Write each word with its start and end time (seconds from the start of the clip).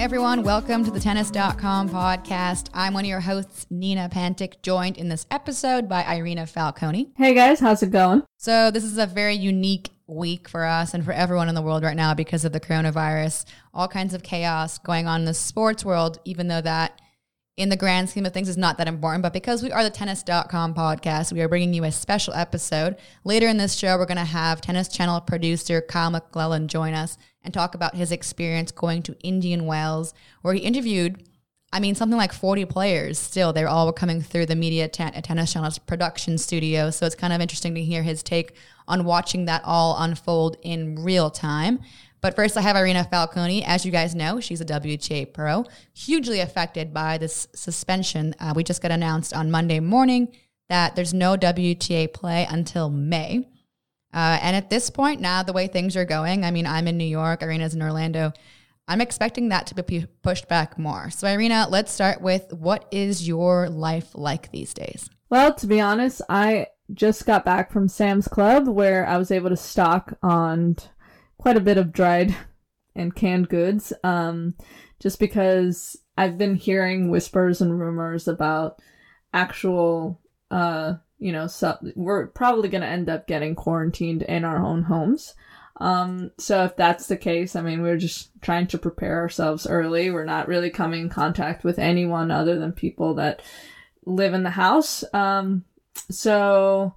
everyone. 0.00 0.42
Welcome 0.42 0.82
to 0.86 0.90
the 0.90 0.98
Tennis.com 0.98 1.90
podcast. 1.90 2.70
I'm 2.72 2.94
one 2.94 3.04
of 3.04 3.08
your 3.10 3.20
hosts, 3.20 3.66
Nina 3.68 4.08
Pantic, 4.10 4.62
joined 4.62 4.96
in 4.96 5.10
this 5.10 5.26
episode 5.30 5.90
by 5.90 6.02
Irina 6.04 6.44
Falconi. 6.44 7.10
Hey 7.18 7.34
guys, 7.34 7.60
how's 7.60 7.82
it 7.82 7.90
going? 7.90 8.22
So, 8.38 8.70
this 8.70 8.82
is 8.82 8.96
a 8.96 9.04
very 9.04 9.34
unique 9.34 9.90
week 10.06 10.48
for 10.48 10.64
us 10.64 10.94
and 10.94 11.04
for 11.04 11.12
everyone 11.12 11.50
in 11.50 11.54
the 11.54 11.60
world 11.60 11.82
right 11.82 11.94
now 11.94 12.14
because 12.14 12.46
of 12.46 12.52
the 12.52 12.60
coronavirus. 12.60 13.44
All 13.74 13.88
kinds 13.88 14.14
of 14.14 14.22
chaos 14.22 14.78
going 14.78 15.06
on 15.06 15.20
in 15.20 15.26
the 15.26 15.34
sports 15.34 15.84
world, 15.84 16.18
even 16.24 16.48
though 16.48 16.62
that 16.62 16.98
in 17.60 17.68
the 17.68 17.76
grand 17.76 18.08
scheme 18.08 18.24
of 18.24 18.32
things 18.32 18.48
is 18.48 18.56
not 18.56 18.78
that 18.78 18.88
important. 18.88 19.22
But 19.22 19.34
because 19.34 19.62
we 19.62 19.70
are 19.70 19.84
the 19.84 19.90
tennis.com 19.90 20.72
podcast, 20.74 21.30
we 21.30 21.42
are 21.42 21.48
bringing 21.48 21.74
you 21.74 21.84
a 21.84 21.92
special 21.92 22.32
episode. 22.32 22.96
Later 23.22 23.48
in 23.48 23.58
this 23.58 23.74
show, 23.74 23.98
we're 23.98 24.06
going 24.06 24.16
to 24.16 24.24
have 24.24 24.62
Tennis 24.62 24.88
Channel 24.88 25.20
producer 25.20 25.82
Kyle 25.82 26.10
McClellan 26.10 26.68
join 26.68 26.94
us 26.94 27.18
and 27.42 27.52
talk 27.52 27.74
about 27.74 27.94
his 27.94 28.12
experience 28.12 28.72
going 28.72 29.02
to 29.02 29.16
Indian 29.20 29.66
Wells, 29.66 30.14
where 30.40 30.54
he 30.54 30.60
interviewed, 30.60 31.22
I 31.70 31.80
mean, 31.80 31.94
something 31.94 32.16
like 32.16 32.32
40 32.32 32.64
players 32.64 33.18
still. 33.18 33.52
they're 33.52 33.68
all 33.68 33.86
were 33.86 33.92
coming 33.92 34.22
through 34.22 34.46
the 34.46 34.56
Media 34.56 34.84
at 34.84 35.24
Tennis 35.24 35.52
Channel's 35.52 35.78
production 35.78 36.38
studio. 36.38 36.90
So 36.90 37.04
it's 37.04 37.14
kind 37.14 37.34
of 37.34 37.42
interesting 37.42 37.74
to 37.74 37.84
hear 37.84 38.02
his 38.02 38.22
take 38.22 38.54
on 38.88 39.04
watching 39.04 39.44
that 39.44 39.62
all 39.66 39.96
unfold 39.98 40.56
in 40.62 40.96
real 40.96 41.30
time. 41.30 41.80
But 42.20 42.36
first, 42.36 42.56
I 42.56 42.60
have 42.60 42.76
Irina 42.76 43.08
Falconi. 43.10 43.62
As 43.66 43.86
you 43.86 43.92
guys 43.92 44.14
know, 44.14 44.40
she's 44.40 44.60
a 44.60 44.64
WTA 44.64 45.32
pro, 45.32 45.64
hugely 45.94 46.40
affected 46.40 46.92
by 46.92 47.18
this 47.18 47.48
suspension. 47.54 48.34
Uh, 48.38 48.52
we 48.54 48.62
just 48.62 48.82
got 48.82 48.90
announced 48.90 49.32
on 49.32 49.50
Monday 49.50 49.80
morning 49.80 50.28
that 50.68 50.96
there's 50.96 51.14
no 51.14 51.36
WTA 51.36 52.12
play 52.12 52.46
until 52.48 52.90
May. 52.90 53.48
Uh, 54.12 54.38
and 54.42 54.56
at 54.56 54.70
this 54.70 54.90
point, 54.90 55.20
now 55.20 55.42
the 55.42 55.52
way 55.52 55.66
things 55.66 55.96
are 55.96 56.04
going, 56.04 56.44
I 56.44 56.50
mean, 56.50 56.66
I'm 56.66 56.88
in 56.88 56.96
New 56.96 57.04
York, 57.04 57.42
Irina's 57.42 57.74
in 57.74 57.82
Orlando. 57.82 58.32
I'm 58.88 59.00
expecting 59.00 59.50
that 59.50 59.68
to 59.68 59.82
be 59.82 60.06
pushed 60.22 60.48
back 60.48 60.78
more. 60.78 61.10
So, 61.10 61.28
Irina, 61.28 61.68
let's 61.70 61.92
start 61.92 62.20
with 62.20 62.52
what 62.52 62.86
is 62.90 63.26
your 63.26 63.68
life 63.68 64.10
like 64.14 64.50
these 64.50 64.74
days? 64.74 65.08
Well, 65.28 65.54
to 65.54 65.66
be 65.68 65.80
honest, 65.80 66.22
I 66.28 66.66
just 66.92 67.24
got 67.24 67.44
back 67.44 67.70
from 67.70 67.86
Sam's 67.86 68.26
Club 68.26 68.66
where 68.66 69.06
I 69.06 69.16
was 69.16 69.30
able 69.30 69.50
to 69.50 69.56
stock 69.56 70.14
on 70.22 70.76
quite 71.40 71.56
a 71.56 71.60
bit 71.60 71.78
of 71.78 71.90
dried 71.90 72.36
and 72.94 73.14
canned 73.14 73.48
goods. 73.48 73.94
Um, 74.04 74.54
just 75.00 75.18
because 75.18 75.96
I've 76.18 76.36
been 76.36 76.54
hearing 76.54 77.08
whispers 77.08 77.62
and 77.62 77.80
rumors 77.80 78.28
about 78.28 78.78
actual, 79.32 80.20
uh, 80.50 80.94
you 81.18 81.32
know, 81.32 81.48
we're 81.96 82.26
probably 82.26 82.68
going 82.68 82.82
to 82.82 82.86
end 82.86 83.08
up 83.08 83.26
getting 83.26 83.54
quarantined 83.54 84.20
in 84.20 84.44
our 84.44 84.62
own 84.62 84.82
homes. 84.82 85.34
Um, 85.76 86.30
so 86.38 86.64
if 86.64 86.76
that's 86.76 87.06
the 87.06 87.16
case, 87.16 87.56
I 87.56 87.62
mean, 87.62 87.80
we're 87.80 87.96
just 87.96 88.30
trying 88.42 88.66
to 88.66 88.76
prepare 88.76 89.18
ourselves 89.18 89.66
early. 89.66 90.10
We're 90.10 90.26
not 90.26 90.46
really 90.46 90.68
coming 90.68 91.00
in 91.00 91.08
contact 91.08 91.64
with 91.64 91.78
anyone 91.78 92.30
other 92.30 92.58
than 92.58 92.72
people 92.72 93.14
that 93.14 93.40
live 94.04 94.34
in 94.34 94.42
the 94.42 94.50
house. 94.50 95.04
Um, 95.14 95.64
so 96.10 96.94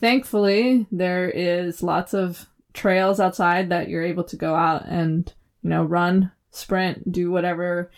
thankfully 0.00 0.88
there 0.90 1.30
is 1.30 1.80
lots 1.80 2.12
of 2.12 2.48
trails 2.74 3.20
outside 3.20 3.70
that 3.70 3.88
you're 3.88 4.02
able 4.02 4.24
to 4.24 4.36
go 4.36 4.54
out 4.54 4.84
and 4.86 5.32
you 5.62 5.70
know 5.70 5.84
run 5.84 6.30
sprint 6.50 7.10
do 7.10 7.30
whatever 7.30 7.90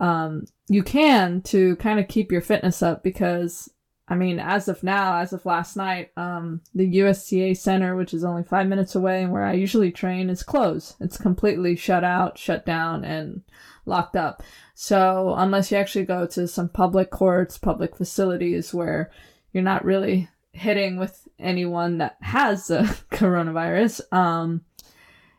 um, 0.00 0.46
you 0.68 0.82
can 0.82 1.42
to 1.42 1.74
kind 1.76 1.98
of 1.98 2.06
keep 2.06 2.30
your 2.30 2.40
fitness 2.40 2.82
up 2.82 3.02
because 3.02 3.70
i 4.06 4.14
mean 4.14 4.38
as 4.38 4.68
of 4.68 4.82
now 4.82 5.18
as 5.18 5.32
of 5.32 5.44
last 5.44 5.76
night 5.76 6.10
um, 6.16 6.60
the 6.74 6.86
USTA 7.00 7.54
center 7.56 7.96
which 7.96 8.14
is 8.14 8.22
only 8.22 8.44
five 8.44 8.66
minutes 8.68 8.94
away 8.94 9.22
and 9.22 9.32
where 9.32 9.44
i 9.44 9.52
usually 9.52 9.90
train 9.90 10.30
is 10.30 10.42
closed. 10.42 10.94
It's 11.00 11.16
completely 11.16 11.74
shut 11.74 12.04
out 12.04 12.38
shut 12.38 12.64
down 12.64 13.04
and 13.04 13.42
locked 13.88 14.16
up. 14.16 14.42
So 14.74 15.34
unless 15.36 15.72
you 15.72 15.78
actually 15.78 16.04
go 16.04 16.26
to 16.26 16.46
some 16.46 16.68
public 16.68 17.10
courts 17.10 17.58
public 17.58 17.96
facilities 17.96 18.72
where 18.72 19.10
you're 19.52 19.62
not 19.62 19.84
really 19.84 20.28
hitting 20.52 20.96
with 20.96 21.28
anyone 21.38 21.98
that 21.98 22.16
has 22.20 22.68
the 22.68 22.80
coronavirus. 23.10 24.12
Um, 24.12 24.62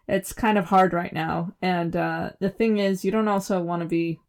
it's 0.07 0.33
kind 0.33 0.57
of 0.57 0.65
hard 0.65 0.93
right 0.93 1.13
now. 1.13 1.53
And 1.61 1.95
uh, 1.95 2.31
the 2.39 2.49
thing 2.49 2.77
is, 2.77 3.05
you 3.05 3.11
don't 3.11 3.27
also 3.27 3.61
want 3.61 3.81
to 3.81 3.87
be 3.87 4.19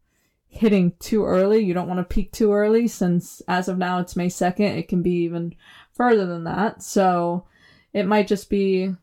hitting 0.47 0.93
too 0.99 1.25
early. 1.25 1.59
You 1.59 1.73
don't 1.73 1.87
want 1.87 1.99
to 1.99 2.13
peak 2.13 2.31
too 2.31 2.53
early 2.53 2.87
since 2.87 3.41
as 3.47 3.67
of 3.67 3.77
now 3.77 3.99
it's 3.99 4.15
May 4.15 4.27
2nd. 4.27 4.77
It 4.77 4.87
can 4.87 5.01
be 5.01 5.23
even 5.23 5.55
further 5.93 6.25
than 6.25 6.43
that. 6.43 6.83
So 6.83 7.45
it 7.93 8.05
might 8.05 8.27
just 8.27 8.49
be 8.49 8.93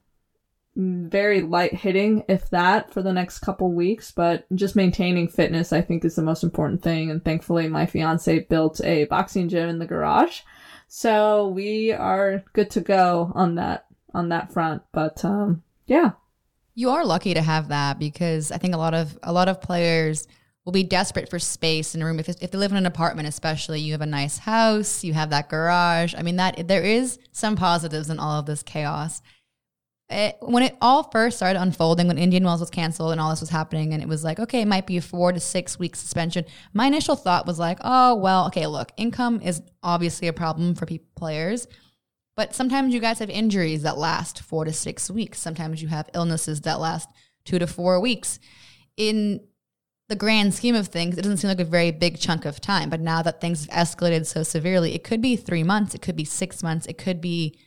very 0.77 1.41
light 1.41 1.75
hitting, 1.75 2.23
if 2.29 2.49
that, 2.51 2.93
for 2.93 3.03
the 3.03 3.13
next 3.13 3.41
couple 3.41 3.73
weeks. 3.73 4.13
But 4.13 4.47
just 4.55 4.77
maintaining 4.77 5.29
fitness, 5.29 5.73
I 5.73 5.81
think, 5.81 6.05
is 6.05 6.15
the 6.15 6.23
most 6.23 6.45
important 6.45 6.83
thing. 6.83 7.11
And 7.11 7.25
thankfully, 7.25 7.67
my 7.69 7.87
fiance 7.87 8.39
built 8.41 8.81
a 8.85 9.07
boxing 9.07 9.49
gym 9.49 9.69
in 9.69 9.81
the 9.81 9.87
garage. 9.87 10.43
So 10.89 11.49
we 11.49 11.93
are 11.93 12.43
good 12.55 12.71
to 12.71 12.81
go 12.81 13.31
on 13.35 13.55
that 13.57 13.87
on 14.15 14.31
that 14.31 14.53
front. 14.53 14.83
But 14.93 15.25
um, 15.25 15.63
yeah. 15.87 16.13
You 16.75 16.91
are 16.91 17.05
lucky 17.05 17.35
to 17.35 17.43
have 17.43 17.69
that 17.69 17.99
because 17.99 18.51
I 18.51 18.59
think 18.59 18.75
a 18.75 18.79
lot 18.79 18.95
of 18.95 19.19
a 19.23 19.33
lot 19.33 19.49
of 19.49 19.61
players 19.61 20.27
will 20.65 20.73
be 20.73 20.85
desperate 20.85 21.31
for 21.31 21.39
space 21.39 21.95
in 21.95 22.03
a 22.03 22.05
room. 22.05 22.19
If, 22.19 22.29
if 22.29 22.51
they 22.51 22.59
live 22.59 22.73
in 22.73 22.77
an 22.79 22.87
apartment, 22.87 23.27
especially, 23.29 23.81
you 23.81 23.93
have 23.93 24.03
a 24.03 24.07
nice 24.07 24.39
house, 24.39 25.03
you 25.03 25.15
have 25.15 25.31
that 25.31 25.49
garage. 25.49 26.15
I 26.17 26.23
mean, 26.23 26.37
that 26.37 26.69
there 26.69 26.83
is 26.83 27.19
some 27.33 27.57
positives 27.57 28.11
in 28.11 28.19
all 28.19 28.39
of 28.39 28.47
this 28.47 28.63
chaos 28.63 29.23
it, 30.11 30.39
when 30.41 30.63
it 30.63 30.77
all 30.81 31.03
first 31.03 31.37
started 31.37 31.61
unfolding, 31.61 32.09
when 32.09 32.17
Indian 32.17 32.45
Wells 32.45 32.61
was 32.61 32.71
canceled 32.71 33.13
and 33.13 33.21
all 33.21 33.29
this 33.29 33.41
was 33.41 33.51
happening, 33.51 33.93
and 33.93 34.03
it 34.03 34.09
was 34.09 34.25
like, 34.25 34.41
okay, 34.41 34.63
it 34.63 34.69
might 34.69 34.87
be 34.87 34.97
a 34.97 35.03
four 35.03 35.33
to 35.33 35.41
six 35.41 35.79
week 35.79 35.95
suspension. 35.95 36.47
My 36.73 36.87
initial 36.87 37.15
thought 37.15 37.47
was 37.47 37.59
like, 37.59 37.79
oh, 37.83 38.15
well, 38.15 38.47
okay, 38.47 38.67
look, 38.67 38.91
income 38.97 39.41
is 39.43 39.61
obviously 39.83 40.27
a 40.29 40.33
problem 40.33 40.75
for 40.75 40.87
players, 41.15 41.67
but 42.37 42.55
sometimes 42.55 42.95
you 42.95 43.01
guys 43.01 43.19
have 43.19 43.29
injuries 43.29 43.83
that 43.83 43.99
last 43.99 44.41
four 44.41 44.65
to 44.65 44.73
six 44.73 45.11
weeks. 45.11 45.39
Sometimes 45.39 45.83
you 45.83 45.89
have 45.89 46.09
illnesses 46.15 46.63
that 46.63 46.81
last 46.81 47.11
two 47.45 47.59
to 47.59 47.67
four 47.67 48.01
weeks. 48.01 48.39
In 48.97 49.41
the 50.09 50.17
grand 50.17 50.55
scheme 50.55 50.75
of 50.75 50.89
things, 50.89 51.19
it 51.19 51.23
doesn't 51.23 51.37
seem 51.37 51.49
like 51.49 51.61
a 51.61 51.65
very 51.65 51.91
big 51.91 52.19
chunk 52.19 52.47
of 52.47 52.63
time. 52.63 52.89
But 52.89 53.01
now 53.01 53.21
that 53.23 53.43
things 53.43 53.67
have 53.67 53.89
escalated 53.89 54.25
so 54.25 54.43
severely, 54.43 54.95
it 54.95 55.05
could 55.05 55.21
be 55.21 55.37
three 55.37 55.63
months, 55.63 55.95
it 55.95 56.01
could 56.01 56.17
be 56.17 56.25
six 56.25 56.63
months, 56.63 56.87
it 56.87 56.97
could 56.97 57.21
be, 57.21 57.59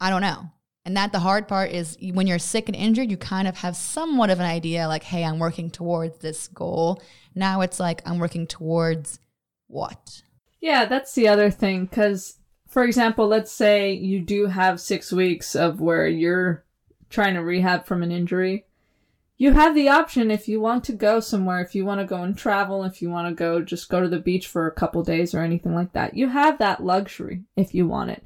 I 0.00 0.10
don't 0.10 0.22
know 0.22 0.50
and 0.86 0.96
that 0.96 1.10
the 1.10 1.18
hard 1.18 1.48
part 1.48 1.72
is 1.72 1.98
when 2.14 2.28
you're 2.28 2.38
sick 2.38 2.68
and 2.68 2.76
injured, 2.76 3.10
you 3.10 3.16
kind 3.16 3.48
of 3.48 3.56
have 3.56 3.74
somewhat 3.74 4.30
of 4.30 4.38
an 4.38 4.46
idea 4.46 4.86
like, 4.86 5.02
hey, 5.02 5.24
I'm 5.24 5.40
working 5.40 5.68
towards 5.68 6.18
this 6.18 6.46
goal. 6.46 7.02
Now 7.34 7.60
it's 7.60 7.80
like, 7.80 8.08
I'm 8.08 8.20
working 8.20 8.46
towards 8.46 9.18
what? 9.66 10.22
Yeah, 10.60 10.84
that's 10.84 11.12
the 11.12 11.26
other 11.26 11.50
thing. 11.50 11.86
Because, 11.86 12.38
for 12.68 12.84
example, 12.84 13.26
let's 13.26 13.50
say 13.50 13.92
you 13.94 14.20
do 14.20 14.46
have 14.46 14.80
six 14.80 15.12
weeks 15.12 15.56
of 15.56 15.80
where 15.80 16.06
you're 16.06 16.64
trying 17.10 17.34
to 17.34 17.42
rehab 17.42 17.84
from 17.84 18.04
an 18.04 18.12
injury. 18.12 18.64
You 19.38 19.54
have 19.54 19.74
the 19.74 19.88
option 19.88 20.30
if 20.30 20.46
you 20.46 20.60
want 20.60 20.84
to 20.84 20.92
go 20.92 21.18
somewhere, 21.18 21.60
if 21.60 21.74
you 21.74 21.84
want 21.84 22.00
to 22.00 22.06
go 22.06 22.22
and 22.22 22.38
travel, 22.38 22.84
if 22.84 23.02
you 23.02 23.10
want 23.10 23.28
to 23.28 23.34
go 23.34 23.60
just 23.60 23.88
go 23.88 24.00
to 24.00 24.08
the 24.08 24.20
beach 24.20 24.46
for 24.46 24.68
a 24.68 24.72
couple 24.72 25.02
days 25.02 25.34
or 25.34 25.40
anything 25.40 25.74
like 25.74 25.94
that. 25.94 26.16
You 26.16 26.28
have 26.28 26.58
that 26.58 26.84
luxury 26.84 27.42
if 27.56 27.74
you 27.74 27.88
want 27.88 28.10
it. 28.10 28.24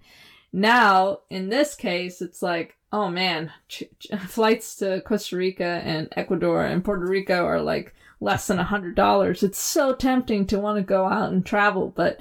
Now, 0.52 1.20
in 1.30 1.48
this 1.48 1.74
case, 1.74 2.20
it's 2.20 2.42
like, 2.42 2.76
oh 2.92 3.08
man, 3.08 3.52
ch- 3.68 3.84
ch- 3.98 4.08
flights 4.28 4.76
to 4.76 5.00
Costa 5.02 5.36
Rica 5.36 5.82
and 5.84 6.08
Ecuador 6.16 6.64
and 6.64 6.84
Puerto 6.84 7.06
Rico 7.06 7.44
are 7.44 7.60
like 7.60 7.94
less 8.20 8.46
than 8.46 8.58
a 8.58 8.64
hundred 8.64 8.94
dollars. 8.94 9.42
It's 9.42 9.58
so 9.58 9.94
tempting 9.94 10.46
to 10.46 10.58
want 10.58 10.78
to 10.78 10.82
go 10.82 11.06
out 11.06 11.32
and 11.32 11.44
travel, 11.44 11.92
but 11.94 12.20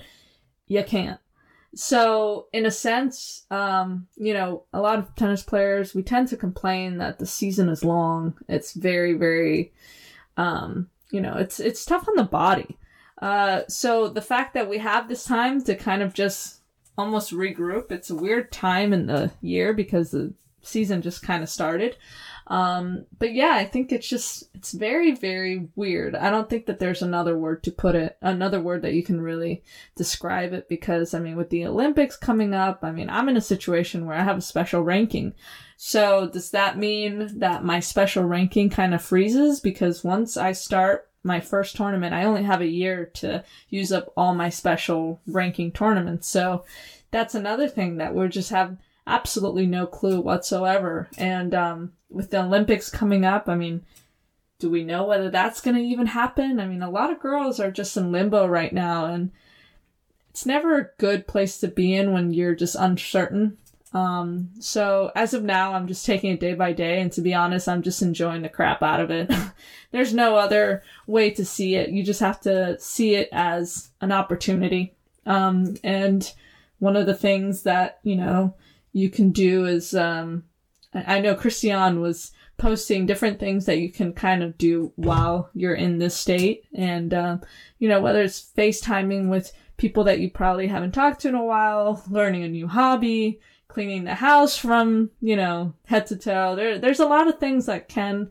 you 0.68 0.84
can't. 0.84 1.20
So, 1.76 2.48
in 2.52 2.66
a 2.66 2.72
sense, 2.72 3.46
um, 3.52 4.08
you 4.16 4.34
know, 4.34 4.64
a 4.74 4.82
lot 4.82 4.98
of 4.98 5.14
tennis 5.16 5.44
players, 5.44 5.94
we 5.94 6.02
tend 6.02 6.28
to 6.30 6.38
complain 6.38 6.98
that 6.98 7.20
the 7.20 7.28
season 7.28 7.70
is 7.70 7.86
long. 7.86 8.34
It's 8.48 8.74
very, 8.74 9.14
very, 9.14 9.72
um, 10.36 10.90
you 11.12 11.22
know, 11.22 11.36
it's, 11.36 11.60
it's 11.60 11.86
tough 11.86 12.08
on 12.08 12.16
the 12.16 12.24
body. 12.24 12.78
Uh, 13.22 13.62
so 13.68 14.08
the 14.08 14.22
fact 14.22 14.56
that 14.56 14.70
we 14.70 14.80
have 14.80 15.08
this 15.08 15.26
time 15.26 15.64
to 15.66 15.76
kind 15.76 16.02
of 16.02 16.14
just 16.14 16.59
almost 17.00 17.32
regroup. 17.32 17.92
It's 17.92 18.10
a 18.10 18.16
weird 18.16 18.52
time 18.52 18.94
in 18.94 19.08
the 19.08 19.32
year 19.42 19.74
because 19.74 20.12
the 20.12 20.34
season 20.62 21.02
just 21.02 21.22
kind 21.22 21.42
of 21.42 21.50
started. 21.50 21.96
Um, 22.48 23.06
but 23.18 23.34
yeah, 23.34 23.54
I 23.54 23.64
think 23.64 23.92
it's 23.92 24.10
just, 24.10 24.50
it's 24.56 24.72
very, 24.72 25.12
very 25.16 25.70
weird. 25.76 26.16
I 26.16 26.32
don't 26.32 26.50
think 26.50 26.66
that 26.66 26.80
there's 26.80 27.04
another 27.04 27.38
word 27.38 27.64
to 27.64 27.72
put 27.72 27.96
it, 27.96 28.18
another 28.22 28.60
word 28.60 28.82
that 28.82 28.94
you 28.94 29.04
can 29.04 29.22
really 29.22 29.64
describe 29.96 30.54
it 30.54 30.68
because, 30.68 31.14
I 31.14 31.20
mean, 31.20 31.36
with 31.36 31.52
the 31.52 31.66
Olympics 31.66 32.18
coming 32.18 32.56
up, 32.56 32.80
I 32.84 32.92
mean, 32.92 33.10
I'm 33.10 33.30
in 33.30 33.38
a 33.38 33.42
situation 33.42 34.06
where 34.06 34.18
I 34.18 34.24
have 34.24 34.38
a 34.38 34.42
special 34.42 34.82
ranking. 34.82 35.36
So 35.78 36.28
does 36.28 36.52
that 36.52 36.78
mean 36.78 37.40
that 37.40 37.64
my 37.64 37.80
special 37.80 38.24
ranking 38.24 38.70
kind 38.70 38.94
of 38.96 39.02
freezes? 39.04 39.60
Because 39.60 40.04
once 40.04 40.36
I 40.36 40.52
start 40.52 41.09
my 41.24 41.40
first 41.40 41.76
tournament, 41.76 42.14
I 42.14 42.24
only 42.24 42.44
have 42.44 42.62
a 42.62 42.68
year 42.68 43.06
to 43.16 43.44
use 43.70 43.92
up 43.92 44.12
all 44.16 44.34
my 44.34 44.50
special 44.50 45.20
ranking 45.28 45.72
tournaments. 45.72 46.28
So 46.28 46.64
that's 47.12 47.36
another 47.36 47.68
thing 47.68 47.98
that 47.98 48.16
we 48.16 48.28
just 48.30 48.52
have 48.52 48.78
absolutely 49.06 49.66
no 49.66 49.86
clue 49.86 50.22
whatsoever. 50.22 51.10
And 51.18 51.54
um, 51.54 51.94
with 52.10 52.32
the 52.32 52.42
Olympics 52.42 52.90
coming 52.90 53.26
up, 53.26 53.50
I 53.50 53.56
mean, 53.56 53.84
do 54.60 54.70
we 54.70 54.84
know 54.84 55.06
whether 55.06 55.30
that's 55.30 55.62
going 55.62 55.76
to 55.76 55.82
even 55.82 56.08
happen? 56.08 56.60
I 56.60 56.68
mean, 56.68 56.84
a 56.84 56.90
lot 56.90 57.12
of 57.12 57.20
girls 57.20 57.60
are 57.60 57.72
just 57.72 57.96
in 57.98 58.12
limbo 58.12 58.46
right 58.46 58.74
now, 58.74 59.06
and 59.06 59.32
it's 60.30 60.46
never 60.46 60.78
a 60.78 60.90
good 60.98 61.28
place 61.28 61.60
to 61.60 61.68
be 61.68 61.94
in 61.94 62.12
when 62.12 62.34
you're 62.34 62.56
just 62.56 62.76
uncertain. 62.76 63.58
Um, 63.94 64.52
so 64.60 65.12
as 65.16 65.34
of 65.34 65.44
now, 65.44 65.74
I'm 65.74 65.88
just 65.88 66.06
taking 66.06 66.32
it 66.32 66.40
day 66.40 66.54
by 66.54 66.74
day, 66.74 67.02
and 67.02 67.12
to 67.14 67.22
be 67.22 67.34
honest, 67.34 67.68
I'm 67.68 67.82
just 67.82 68.02
enjoying 68.02 68.44
the 68.44 68.50
crap 68.50 68.84
out 68.84 69.00
of 69.00 69.10
it. 69.10 69.32
There's 69.92 70.14
no 70.14 70.36
other 70.36 70.84
way 71.08 71.32
to 71.32 71.44
see 71.44 71.76
it. 71.76 71.90
You 71.90 72.04
just 72.04 72.20
have 72.20 72.40
to 72.42 72.80
see 72.80 73.16
it 73.16 73.30
as 73.32 73.90
an 74.02 74.12
opportunity. 74.12 74.94
Um, 75.26 75.76
and 75.84 76.32
one 76.78 76.96
of 76.96 77.08
the 77.08 77.16
things 77.16 77.64
that, 77.64 78.00
you 78.04 78.16
know, 78.16 78.54
you 78.94 79.10
can 79.10 79.32
do 79.32 79.66
is 79.66 79.96
um, 79.96 80.44
I 80.94 81.20
know 81.20 81.36
Christian 81.36 82.02
was 82.02 82.32
posting 82.58 83.06
different 83.06 83.40
things 83.40 83.66
that 83.66 83.78
you 83.78 83.92
can 83.92 84.14
kind 84.14 84.44
of 84.44 84.58
do 84.58 84.92
while 84.96 85.50
you're 85.54 85.76
in 85.76 85.98
this 85.98 86.16
state, 86.16 86.66
and 86.74 87.14
um, 87.14 87.42
you 87.78 87.88
know 87.88 88.02
whether 88.02 88.22
it's 88.22 88.52
FaceTiming 88.58 89.30
with 89.30 89.52
people 89.78 90.04
that 90.04 90.20
you 90.20 90.30
probably 90.30 90.68
haven't 90.68 90.92
talked 90.92 91.22
to 91.22 91.30
in 91.30 91.36
a 91.36 91.44
while, 91.44 92.04
learning 92.10 92.44
a 92.44 92.50
new 92.50 92.68
hobby, 92.68 93.40
cleaning 93.70 94.04
the 94.04 94.16
house 94.16 94.58
from 94.58 95.12
you 95.22 95.38
know 95.38 95.74
head 95.86 96.08
to 96.08 96.18
toe. 96.18 96.56
There, 96.56 96.78
there's 96.78 97.00
a 97.00 97.08
lot 97.08 97.30
of 97.30 97.40
things 97.40 97.68
that 97.68 97.88
can 97.88 98.30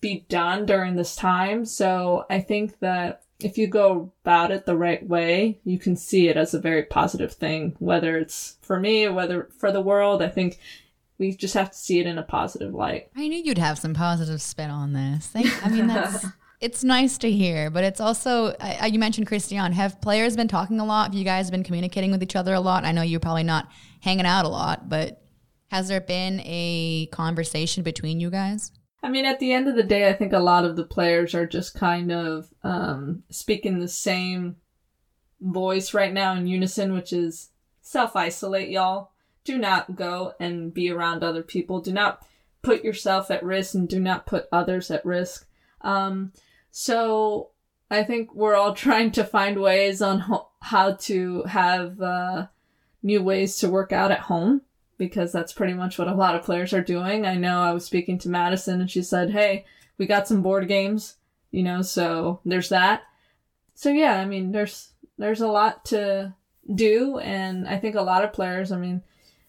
be 0.00 0.24
done 0.28 0.64
during 0.64 0.94
this 0.94 1.16
time. 1.16 1.64
So 1.64 2.24
I 2.30 2.40
think 2.40 2.78
that 2.78 3.22
if 3.40 3.58
you 3.58 3.66
go 3.66 4.12
about 4.24 4.50
it 4.52 4.66
the 4.66 4.76
right 4.76 5.04
way, 5.06 5.58
you 5.64 5.78
can 5.78 5.96
see 5.96 6.28
it 6.28 6.36
as 6.36 6.54
a 6.54 6.60
very 6.60 6.84
positive 6.84 7.32
thing, 7.32 7.74
whether 7.78 8.16
it's 8.16 8.56
for 8.62 8.78
me 8.78 9.06
or 9.06 9.12
whether 9.12 9.48
for 9.58 9.72
the 9.72 9.80
world. 9.80 10.22
I 10.22 10.28
think 10.28 10.58
we 11.18 11.34
just 11.34 11.54
have 11.54 11.70
to 11.72 11.76
see 11.76 11.98
it 11.98 12.06
in 12.06 12.18
a 12.18 12.22
positive 12.22 12.74
light. 12.74 13.10
I 13.16 13.26
knew 13.28 13.42
you'd 13.42 13.58
have 13.58 13.78
some 13.78 13.94
positive 13.94 14.40
spin 14.40 14.70
on 14.70 14.92
this. 14.92 15.32
I 15.34 15.68
mean, 15.68 15.88
that's 15.88 16.26
it's 16.60 16.82
nice 16.82 17.18
to 17.18 17.30
hear, 17.30 17.70
but 17.70 17.84
it's 17.84 18.00
also 18.00 18.54
I, 18.60 18.86
you 18.86 18.98
mentioned 18.98 19.26
Christian. 19.26 19.72
Have 19.72 20.00
players 20.00 20.36
been 20.36 20.48
talking 20.48 20.80
a 20.80 20.84
lot? 20.84 21.10
Have 21.10 21.14
you 21.14 21.24
guys 21.24 21.50
been 21.50 21.62
communicating 21.62 22.10
with 22.10 22.22
each 22.22 22.36
other 22.36 22.54
a 22.54 22.60
lot? 22.60 22.84
I 22.84 22.92
know 22.92 23.02
you're 23.02 23.20
probably 23.20 23.44
not 23.44 23.70
hanging 24.00 24.26
out 24.26 24.44
a 24.44 24.48
lot, 24.48 24.88
but 24.88 25.22
has 25.68 25.88
there 25.88 26.00
been 26.00 26.40
a 26.44 27.06
conversation 27.12 27.82
between 27.82 28.20
you 28.20 28.30
guys? 28.30 28.72
I 29.02 29.10
mean, 29.10 29.26
at 29.26 29.38
the 29.38 29.52
end 29.52 29.68
of 29.68 29.76
the 29.76 29.84
day, 29.84 30.08
I 30.08 30.12
think 30.12 30.32
a 30.32 30.40
lot 30.40 30.64
of 30.64 30.74
the 30.74 30.84
players 30.84 31.34
are 31.34 31.46
just 31.46 31.74
kind 31.74 32.10
of 32.10 32.48
um, 32.64 33.22
speaking 33.30 33.78
the 33.78 33.88
same 33.88 34.56
voice 35.40 35.94
right 35.94 36.12
now 36.12 36.34
in 36.34 36.48
unison, 36.48 36.92
which 36.92 37.12
is 37.12 37.50
self 37.80 38.16
isolate, 38.16 38.70
y'all. 38.70 39.12
Do 39.44 39.56
not 39.56 39.94
go 39.94 40.32
and 40.40 40.74
be 40.74 40.90
around 40.90 41.22
other 41.22 41.42
people. 41.42 41.80
Do 41.80 41.92
not 41.92 42.26
put 42.62 42.82
yourself 42.82 43.30
at 43.30 43.44
risk 43.44 43.74
and 43.74 43.88
do 43.88 44.00
not 44.00 44.26
put 44.26 44.48
others 44.50 44.90
at 44.90 45.04
risk. 45.06 45.46
Um, 45.82 46.32
so 46.70 47.50
I 47.90 48.02
think 48.02 48.34
we're 48.34 48.54
all 48.54 48.74
trying 48.86 49.12
to 49.12 49.24
find 49.24 49.60
ways 49.60 50.02
on 50.02 50.20
ho- 50.20 50.48
how 50.60 50.92
to 50.92 51.42
have 51.44 52.00
uh, 52.00 52.46
new 53.02 53.22
ways 53.22 53.56
to 53.58 53.68
work 53.68 53.92
out 53.92 54.10
at 54.10 54.20
home 54.20 54.62
because 54.96 55.30
that's 55.30 55.52
pretty 55.52 55.74
much 55.74 55.98
what 55.98 56.08
a 56.08 56.14
lot 56.14 56.34
of 56.34 56.42
players 56.42 56.72
are 56.72 56.82
doing. 56.82 57.24
I 57.24 57.36
know 57.36 57.60
I 57.60 57.72
was 57.72 57.84
speaking 57.84 58.18
to 58.18 58.28
Madison 58.28 58.80
and 58.80 58.90
she 58.90 59.02
said, 59.02 59.30
Hey, 59.30 59.64
we 59.96 60.06
got 60.06 60.26
some 60.26 60.42
board 60.42 60.66
games, 60.68 61.16
you 61.50 61.62
know, 61.62 61.82
so 61.82 62.40
there's 62.44 62.68
that. 62.68 63.02
So 63.74 63.90
yeah, 63.90 64.18
I 64.18 64.24
mean, 64.24 64.50
there's, 64.50 64.92
there's 65.16 65.40
a 65.40 65.48
lot 65.48 65.84
to 65.86 66.34
do. 66.74 67.18
And 67.18 67.68
I 67.68 67.78
think 67.78 67.94
a 67.94 68.02
lot 68.02 68.24
of 68.24 68.32
players, 68.32 68.72
I 68.72 68.76
mean, 68.76 69.02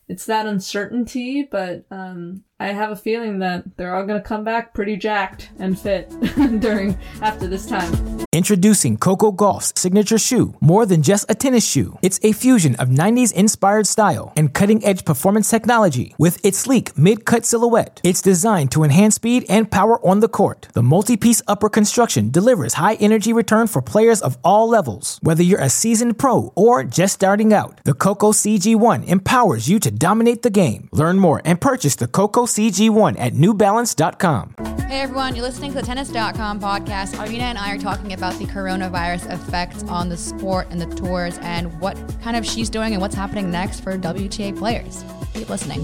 it's 0.08 0.26
that 0.28 0.46
uncertainty, 0.46 1.44
but 1.44 1.86
um, 1.90 2.44
I 2.62 2.74
have 2.74 2.92
a 2.92 2.96
feeling 2.98 3.40
that 3.40 3.78
they're 3.78 3.96
all 3.96 4.06
going 4.06 4.22
to 4.22 4.28
come 4.28 4.44
back 4.44 4.74
pretty 4.74 4.98
jacked 4.98 5.50
and 5.60 5.80
fit 5.80 6.10
during 6.60 6.98
after 7.22 7.48
this 7.48 7.66
time. 7.66 8.20
Introducing 8.34 8.98
Coco 8.98 9.32
Gauff's 9.32 9.72
signature 9.78 10.18
shoe, 10.18 10.54
more 10.60 10.86
than 10.86 11.02
just 11.02 11.26
a 11.30 11.36
tennis 11.36 11.66
shoe. 11.66 11.98
It's 12.02 12.20
a 12.22 12.34
fusion 12.34 12.76
of 12.76 12.90
90s 12.90 13.32
inspired 13.32 13.88
style 13.88 14.34
and 14.36 14.54
cutting 14.54 14.84
edge 14.86 15.06
performance 15.06 15.50
technology. 15.50 16.14
With 16.18 16.46
its 16.46 16.60
sleek 16.60 16.98
mid 16.98 17.26
cut 17.26 17.46
silhouette, 17.46 18.02
it's 18.04 18.22
designed 18.22 18.72
to 18.74 18.84
enhance 18.84 19.16
speed 19.16 19.46
and 19.48 19.72
power 19.72 20.06
on 20.06 20.20
the 20.20 20.28
court. 20.28 20.68
The 20.74 20.84
multi 20.84 21.16
piece 21.16 21.42
upper 21.48 21.70
construction 21.70 22.30
delivers 22.30 22.74
high 22.74 22.96
energy 22.96 23.32
return 23.32 23.68
for 23.68 23.82
players 23.82 24.22
of 24.22 24.38
all 24.44 24.68
levels. 24.68 25.18
Whether 25.22 25.44
you're 25.44 25.62
a 25.62 25.70
seasoned 25.70 26.20
pro 26.20 26.52
or 26.56 26.84
just 26.84 27.14
starting 27.14 27.54
out, 27.54 27.80
the 27.86 27.94
Coco 27.94 28.34
CG1 28.34 29.08
empowers 29.08 29.70
you 29.70 29.80
to 29.80 29.90
dominate 29.92 30.42
the 30.42 30.50
game. 30.50 30.90
Learn 30.92 31.18
more 31.18 31.42
and 31.46 31.62
purchase 31.62 31.96
the 31.96 32.08
Coco 32.08 32.46
CG1 32.50 33.16
at 33.20 33.34
newbalance.com. 33.34 34.56
Hey 34.88 35.02
everyone, 35.02 35.36
you're 35.36 35.46
listening 35.46 35.72
to 35.72 35.80
the 35.80 35.86
Tennis.com 35.86 36.60
podcast. 36.60 37.14
Irina 37.24 37.44
and 37.44 37.58
I 37.58 37.74
are 37.74 37.78
talking 37.78 38.14
about 38.14 38.34
the 38.40 38.46
coronavirus 38.46 39.32
effects 39.32 39.84
on 39.84 40.10
the 40.10 40.18
sport 40.18 40.68
and 40.72 40.82
the 40.82 40.88
tours 40.96 41.38
and 41.42 41.80
what 41.80 41.96
kind 42.22 42.36
of 42.36 42.46
she's 42.46 42.70
doing 42.70 42.94
and 42.94 43.02
what's 43.02 43.16
happening 43.16 43.52
next 43.52 43.82
for 43.82 43.98
WTA 43.98 44.58
players. 44.58 45.06
Keep 45.34 45.50
listening. 45.50 45.82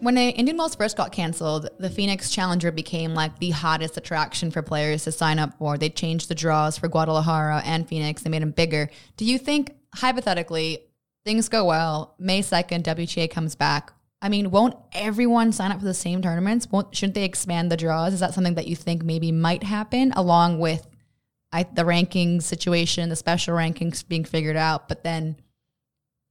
When 0.00 0.14
the 0.14 0.30
Indian 0.30 0.56
Wells 0.56 0.76
first 0.76 0.96
got 0.96 1.10
canceled, 1.10 1.68
the 1.80 1.90
Phoenix 1.90 2.30
Challenger 2.30 2.70
became 2.70 3.14
like 3.14 3.36
the 3.40 3.50
hottest 3.50 3.96
attraction 3.96 4.52
for 4.52 4.62
players 4.62 5.02
to 5.04 5.12
sign 5.12 5.40
up 5.40 5.58
for. 5.58 5.76
They 5.76 5.90
changed 5.90 6.28
the 6.28 6.36
draws 6.36 6.78
for 6.78 6.86
Guadalajara 6.86 7.62
and 7.64 7.88
Phoenix. 7.88 8.22
They 8.22 8.30
made 8.30 8.42
them 8.42 8.52
bigger. 8.52 8.88
Do 9.16 9.24
you 9.24 9.38
think, 9.38 9.74
hypothetically, 9.96 10.84
things 11.24 11.48
go 11.48 11.64
well, 11.64 12.14
May 12.20 12.42
2nd, 12.42 12.84
WTA 12.84 13.28
comes 13.28 13.56
back, 13.56 13.92
I 14.20 14.28
mean, 14.28 14.50
won't 14.50 14.74
everyone 14.92 15.52
sign 15.52 15.70
up 15.70 15.78
for 15.78 15.84
the 15.84 15.94
same 15.94 16.22
tournaments? 16.22 16.66
Won't 16.70 16.94
shouldn't 16.94 17.14
they 17.14 17.24
expand 17.24 17.70
the 17.70 17.76
draws? 17.76 18.12
Is 18.12 18.20
that 18.20 18.34
something 18.34 18.54
that 18.54 18.66
you 18.66 18.74
think 18.74 19.04
maybe 19.04 19.30
might 19.30 19.62
happen 19.62 20.12
along 20.16 20.58
with 20.58 20.86
I, 21.52 21.62
the 21.62 21.84
ranking 21.84 22.40
situation, 22.40 23.08
the 23.08 23.16
special 23.16 23.54
rankings 23.54 24.06
being 24.06 24.24
figured 24.24 24.56
out? 24.56 24.88
But 24.88 25.04
then 25.04 25.36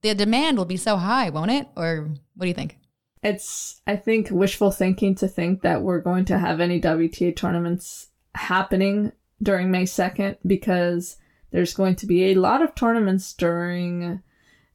the 0.02 0.14
demand 0.14 0.58
will 0.58 0.66
be 0.66 0.76
so 0.76 0.96
high, 0.96 1.30
won't 1.30 1.50
it? 1.50 1.66
Or 1.76 2.10
what 2.34 2.44
do 2.44 2.48
you 2.48 2.54
think? 2.54 2.78
It's 3.22 3.80
I 3.86 3.96
think 3.96 4.28
wishful 4.30 4.70
thinking 4.70 5.14
to 5.16 5.28
think 5.28 5.62
that 5.62 5.82
we're 5.82 6.00
going 6.00 6.26
to 6.26 6.38
have 6.38 6.60
any 6.60 6.80
WTA 6.80 7.34
tournaments 7.34 8.08
happening 8.34 9.12
during 9.42 9.70
May 9.70 9.86
second 9.86 10.36
because 10.46 11.16
there's 11.50 11.74
going 11.74 11.96
to 11.96 12.06
be 12.06 12.24
a 12.26 12.34
lot 12.34 12.60
of 12.60 12.74
tournaments 12.74 13.32
during 13.32 14.22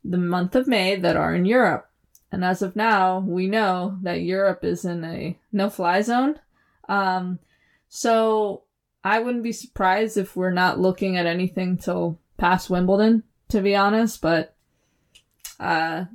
the 0.04 0.18
month 0.18 0.56
of 0.56 0.68
May 0.68 0.96
that 0.96 1.16
are 1.16 1.36
in 1.36 1.46
Europe 1.46 1.88
and 2.34 2.44
as 2.44 2.64
of 2.64 2.76
now, 2.76 3.20
we 3.20 3.46
know 3.46 4.00
that 4.02 4.24
Europe 4.24 4.64
is 4.64 4.86
in 4.86 5.04
a 5.04 5.38
no 5.52 5.70
fly 5.70 6.02
zone. 6.02 6.40
Um, 6.90 7.38
so 7.90 8.64
I 9.04 9.20
wouldn't 9.20 9.44
be 9.44 9.52
surprised 9.52 10.18
if 10.18 10.36
we're 10.36 10.50
not 10.50 10.80
looking 10.80 11.16
at 11.16 11.28
anything 11.28 11.78
till 11.78 12.18
past 12.38 12.72
Wimbledon, 12.72 13.22
to 13.50 13.62
be 13.62 13.76
honest. 13.76 14.20
But, 14.20 14.56
uh, 15.60 16.06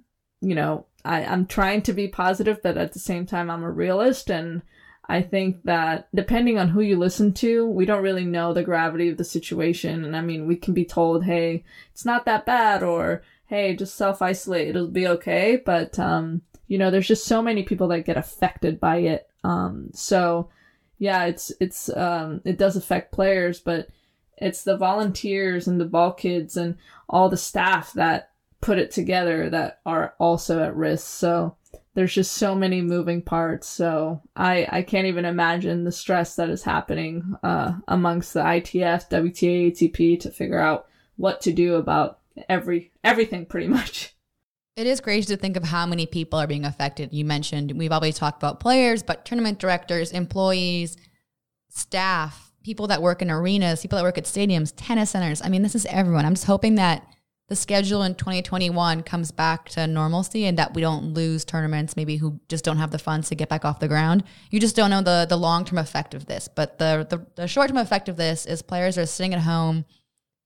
you 0.40 0.56
know, 0.56 0.87
I, 1.04 1.25
I'm 1.25 1.46
trying 1.46 1.82
to 1.82 1.92
be 1.92 2.08
positive, 2.08 2.64
but 2.64 2.76
at 2.76 2.94
the 2.94 2.98
same 2.98 3.25
time, 3.25 3.48
I'm 3.48 3.62
a 3.62 3.70
realist. 3.70 4.28
And 4.28 4.62
I 5.08 5.22
think 5.22 5.62
that 5.66 6.08
depending 6.12 6.58
on 6.58 6.70
who 6.70 6.80
you 6.80 6.98
listen 6.98 7.32
to, 7.34 7.64
we 7.64 7.87
don't 7.87 8.02
really 8.02 8.25
know 8.25 8.52
the 8.52 8.64
gravity 8.64 9.08
of 9.08 9.18
the 9.18 9.25
situation. 9.25 10.04
And 10.04 10.16
I 10.16 10.20
mean, 10.22 10.48
we 10.48 10.56
can 10.56 10.75
be 10.75 10.84
told, 10.84 11.22
hey, 11.22 11.62
it's 11.92 12.04
not 12.04 12.25
that 12.25 12.44
bad, 12.44 12.82
or 12.82 13.22
hey, 13.48 13.74
just 13.74 13.96
self 13.96 14.22
isolate, 14.22 14.68
it'll 14.68 14.88
be 14.88 15.08
okay. 15.08 15.60
But, 15.64 15.98
um, 15.98 16.42
you 16.68 16.78
know, 16.78 16.90
there's 16.90 17.08
just 17.08 17.26
so 17.26 17.42
many 17.42 17.62
people 17.62 17.88
that 17.88 18.04
get 18.04 18.16
affected 18.16 18.78
by 18.78 18.98
it. 18.98 19.28
Um, 19.42 19.90
so 19.94 20.50
yeah, 20.98 21.24
it's, 21.24 21.50
it's, 21.60 21.88
um, 21.96 22.42
it 22.44 22.58
does 22.58 22.76
affect 22.76 23.12
players, 23.12 23.58
but 23.58 23.88
it's 24.36 24.64
the 24.64 24.76
volunteers 24.76 25.66
and 25.66 25.80
the 25.80 25.86
ball 25.86 26.12
kids 26.12 26.56
and 26.56 26.76
all 27.08 27.28
the 27.28 27.36
staff 27.36 27.92
that 27.94 28.30
put 28.60 28.78
it 28.78 28.90
together 28.90 29.48
that 29.50 29.80
are 29.86 30.14
also 30.18 30.62
at 30.62 30.76
risk. 30.76 31.06
So 31.06 31.56
there's 31.94 32.14
just 32.14 32.32
so 32.32 32.54
many 32.54 32.82
moving 32.82 33.22
parts. 33.22 33.66
So 33.66 34.20
I, 34.36 34.68
I 34.70 34.82
can't 34.82 35.06
even 35.06 35.24
imagine 35.24 35.84
the 35.84 35.92
stress 35.92 36.36
that 36.36 36.50
is 36.50 36.62
happening, 36.62 37.34
uh, 37.42 37.72
amongst 37.88 38.34
the 38.34 38.40
ITF, 38.40 39.08
WTA, 39.10 39.72
ATP 39.72 40.20
to 40.20 40.30
figure 40.30 40.60
out 40.60 40.86
what 41.16 41.40
to 41.42 41.52
do 41.52 41.76
about 41.76 42.17
every 42.49 42.92
everything 43.02 43.47
pretty 43.47 43.68
much. 43.68 44.14
It 44.76 44.87
is 44.87 45.00
crazy 45.00 45.35
to 45.35 45.37
think 45.37 45.57
of 45.57 45.64
how 45.64 45.87
many 45.87 46.07
people 46.07 46.38
are 46.38 46.47
being 46.47 46.64
affected. 46.64 47.12
You 47.12 47.25
mentioned 47.25 47.73
we've 47.73 47.90
always 47.90 48.16
talked 48.16 48.40
about 48.40 48.61
players, 48.61 49.02
but 49.02 49.25
tournament 49.25 49.59
directors, 49.59 50.12
employees, 50.12 50.97
staff, 51.68 52.52
people 52.62 52.87
that 52.87 53.02
work 53.02 53.21
in 53.21 53.28
arenas, 53.28 53.83
people 53.83 53.97
that 53.97 54.04
work 54.04 54.18
at 54.18 54.25
stadiums, 54.25 54.73
tennis 54.76 55.11
centers. 55.11 55.42
I 55.42 55.49
mean, 55.49 55.62
this 55.62 55.75
is 55.75 55.85
everyone. 55.87 56.25
I'm 56.25 56.35
just 56.35 56.47
hoping 56.47 56.76
that 56.76 57.04
the 57.49 57.57
schedule 57.57 58.02
in 58.02 58.14
2021 58.14 59.02
comes 59.02 59.33
back 59.33 59.68
to 59.71 59.87
normalcy 59.87 60.45
and 60.45 60.59
that 60.59 60.75
we 60.75 60.83
don't 60.83 61.14
lose 61.14 61.45
tournaments 61.45 61.97
maybe 61.97 62.18
who 62.18 62.38
just 62.49 62.64
don't 62.64 62.76
have 62.76 62.90
the 62.90 62.99
funds 62.99 63.28
to 63.30 63.35
get 63.35 63.49
back 63.49 63.64
off 63.64 63.80
the 63.80 63.88
ground. 63.88 64.23
You 64.50 64.61
just 64.61 64.76
don't 64.76 64.90
know 64.90 65.02
the 65.02 65.26
the 65.28 65.37
long-term 65.37 65.78
effect 65.78 66.14
of 66.14 66.26
this, 66.26 66.47
but 66.47 66.78
the 66.78 67.07
the, 67.09 67.26
the 67.35 67.49
short-term 67.49 67.78
effect 67.78 68.09
of 68.09 68.16
this 68.16 68.45
is 68.47 68.62
players 68.62 68.99
are 68.99 69.07
sitting 69.07 69.35
at 69.35 69.40
home 69.40 69.87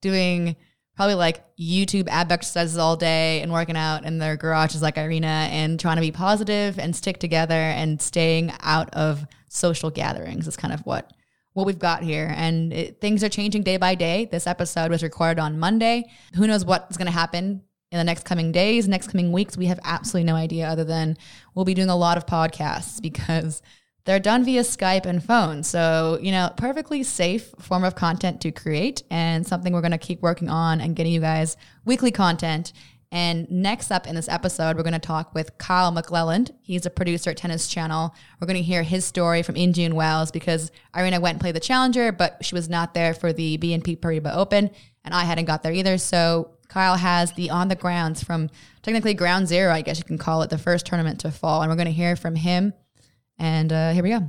doing 0.01 0.57
probably 0.97 1.15
like 1.15 1.43
YouTube 1.57 2.09
ab 2.09 2.31
exercises 2.31 2.77
all 2.79 2.97
day 2.97 3.41
and 3.41 3.53
working 3.53 3.77
out 3.77 4.05
in 4.05 4.19
their 4.19 4.37
garages 4.37 4.83
like 4.83 4.99
Irina 4.99 5.49
and 5.51 5.81
trying 5.81 5.97
to 5.97 6.03
be 6.03 6.13
positive 6.13 6.79
and 6.79 6.95
stick 6.95 7.19
together 7.19 7.55
and 7.55 8.01
staying 8.01 8.53
out 8.61 8.93
of 8.95 9.27
social 9.49 9.91
gatherings 9.91 10.47
is 10.47 10.57
kind 10.57 10.73
of 10.73 10.81
what 10.81 11.13
what 11.55 11.67
we've 11.67 11.79
got 11.79 12.03
here. 12.03 12.33
And 12.35 12.73
it, 12.73 13.01
things 13.01 13.23
are 13.23 13.29
changing 13.29 13.63
day 13.63 13.77
by 13.77 13.95
day. 13.95 14.27
This 14.31 14.47
episode 14.47 14.91
was 14.91 15.03
recorded 15.03 15.39
on 15.39 15.59
Monday. 15.59 16.11
Who 16.35 16.47
knows 16.47 16.65
what's 16.65 16.97
going 16.97 17.07
to 17.07 17.13
happen 17.13 17.63
in 17.91 17.99
the 17.99 18.05
next 18.05 18.25
coming 18.25 18.53
days, 18.53 18.89
next 18.89 19.09
coming 19.09 19.33
weeks? 19.33 19.57
We 19.57 19.67
have 19.67 19.79
absolutely 19.85 20.33
no 20.33 20.35
idea 20.35 20.67
other 20.67 20.85
than 20.85 21.19
we'll 21.55 21.67
be 21.67 21.75
doing 21.75 21.91
a 21.91 21.97
lot 21.97 22.17
of 22.17 22.27
podcasts 22.27 23.03
because 23.03 23.63
they're 24.04 24.21
done 24.21 24.44
via 24.44 24.62
Skype 24.62 25.06
and 25.06 25.23
phone. 25.23 25.62
So, 25.62 26.18
you 26.21 26.32
know, 26.32 26.50
perfectly 26.56 27.02
safe 27.02 27.54
form 27.59 27.85
of 27.85 27.94
content 27.94 28.40
to 28.40 28.50
create 28.50 29.02
and 29.11 29.47
something 29.47 29.73
we're 29.73 29.80
going 29.80 29.92
to 29.92 29.99
keep 29.99 30.23
working 30.23 30.49
on 30.49 30.80
and 30.80 30.97
getting 30.97 31.12
you 31.12 31.21
guys 31.21 31.56
weekly 31.85 32.11
content 32.11 32.73
and 33.12 33.49
next 33.50 33.90
up 33.90 34.06
in 34.06 34.14
this 34.14 34.26
episode, 34.26 34.75
we're 34.75 34.82
going 34.82 34.94
to 34.94 34.99
talk 34.99 35.35
with 35.35 35.59
Kyle 35.59 35.92
McClelland. 35.92 36.50
He's 36.62 36.87
a 36.87 36.90
producer 36.90 37.28
at 37.28 37.37
Tennis 37.37 37.68
Channel. 37.68 38.14
We're 38.40 38.47
going 38.47 38.56
to 38.56 38.62
hear 38.62 38.82
his 38.82 39.04
story 39.04 39.42
from 39.42 39.54
Indian 39.54 39.94
Wells 39.94 40.30
because 40.30 40.73
Irina 40.97 41.21
went 41.21 41.35
and 41.35 41.40
played 41.42 41.54
the 41.54 41.61
Challenger, 41.61 42.11
but 42.11 42.42
she 42.42 42.54
was 42.54 42.71
not 42.71 42.94
there 42.94 43.12
for 43.12 43.35
the 43.35 43.59
BNP 43.59 43.99
Paribas 43.99 44.35
Open, 44.35 44.71
and 45.04 45.12
I 45.12 45.25
hadn't 45.25 45.44
got 45.44 45.62
there 45.62 45.75
either. 45.75 45.99
So 45.99 46.52
Kyle 46.68 46.97
has 46.97 47.32
the 47.35 47.50
on 47.50 47.68
the 47.68 47.76
grounds 47.76 48.25
from 48.25 48.49
technically 48.80 49.12
ground 49.12 49.47
zero, 49.47 49.75
I 49.75 49.82
guess 49.82 49.99
you 49.99 50.04
can 50.04 50.16
call 50.16 50.40
it, 50.40 50.49
the 50.49 50.56
first 50.56 50.87
tournament 50.87 51.21
to 51.21 51.30
fall. 51.30 51.61
And 51.61 51.71
we're 51.71 51.76
going 51.76 51.85
to 51.85 51.92
hear 51.92 52.16
from 52.16 52.35
him. 52.35 52.73
And 53.39 53.73
uh, 53.73 53.93
here 53.93 54.03
we 54.03 54.11
go. 54.11 54.29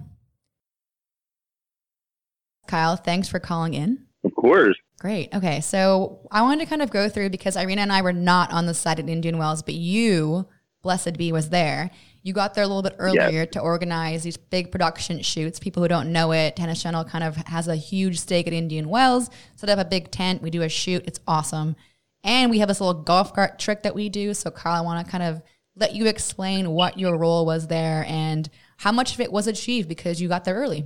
Kyle, 2.68 2.96
thanks 2.96 3.28
for 3.28 3.40
calling 3.40 3.74
in. 3.74 4.06
Of 4.24 4.34
course. 4.36 4.78
Great. 5.00 5.34
Okay. 5.36 5.62
So 5.62 6.28
I 6.32 6.42
wanted 6.42 6.64
to 6.64 6.70
kind 6.70 6.82
of 6.82 6.90
go 6.90 7.10
through 7.10 7.30
because 7.30 7.58
Irina 7.58 7.82
and 7.82 7.92
I 7.92 8.02
were 8.02 8.14
not 8.14 8.52
on 8.52 8.66
the 8.66 8.74
site 8.74 9.00
at 9.00 9.10
Indian 9.10 9.38
Wells, 9.38 9.62
but 9.62 9.74
you, 9.74 10.48
Blessed 10.82 11.18
Be, 11.18 11.32
was 11.32 11.50
there. 11.50 11.92
You 12.22 12.32
got 12.32 12.54
there 12.54 12.64
a 12.64 12.68
little 12.68 12.82
bit 12.82 12.96
earlier 13.00 13.42
yes. 13.42 13.50
to 13.52 13.60
organize 13.60 14.24
these 14.24 14.38
big 14.38 14.72
production 14.72 15.22
shoots. 15.22 15.60
People 15.60 15.84
who 15.84 15.90
don't 15.90 16.14
know 16.14 16.32
it, 16.32 16.56
Tennis 16.56 16.82
Channel 16.82 17.04
kind 17.04 17.24
of 17.24 17.36
has 17.36 17.68
a 17.68 17.76
huge 17.76 18.18
stake 18.18 18.48
at 18.48 18.54
Indian 18.54 18.88
Wells. 18.88 19.30
Set 19.56 19.70
up 19.70 19.78
a 19.78 19.84
big 19.84 20.10
tent. 20.10 20.42
We 20.42 20.50
do 20.50 20.62
a 20.62 20.70
shoot. 20.70 21.04
It's 21.06 21.20
awesome. 21.28 21.76
And 22.24 22.50
we 22.50 22.60
have 22.60 22.70
this 22.70 22.80
little 22.80 23.02
golf 23.04 23.34
cart 23.34 23.60
trick 23.60 23.84
that 23.84 23.94
we 23.94 24.08
do. 24.08 24.34
So, 24.34 24.50
Carl, 24.52 24.76
I 24.76 24.82
want 24.82 25.06
to 25.06 25.12
kind 25.12 25.24
of 25.24 25.42
let 25.76 25.96
you 25.96 26.06
explain 26.06 26.72
what 26.72 26.98
your 26.98 27.18
role 27.18 27.46
was 27.46 27.68
there 27.68 28.06
and 28.08 28.50
how 28.84 28.92
much 28.92 29.14
of 29.14 29.22
it 29.22 29.32
was 29.32 29.48
achieved 29.48 29.88
because 29.88 30.22
you 30.22 30.28
got 30.28 30.44
there 30.44 30.56
early. 30.56 30.86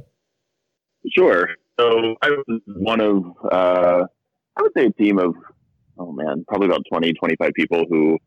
Sure. 1.17 1.49
So 1.79 2.15
I 2.21 2.29
was 2.29 2.61
one 2.67 3.01
of, 3.01 3.23
uh, 3.51 4.05
I 4.55 4.61
would 4.61 4.71
say 4.77 4.85
a 4.85 4.91
team 4.91 5.17
of, 5.17 5.33
oh 5.97 6.11
man, 6.11 6.45
probably 6.47 6.67
about 6.67 6.83
20, 6.91 7.13
25 7.13 7.51
people 7.55 7.85
who 7.89 8.19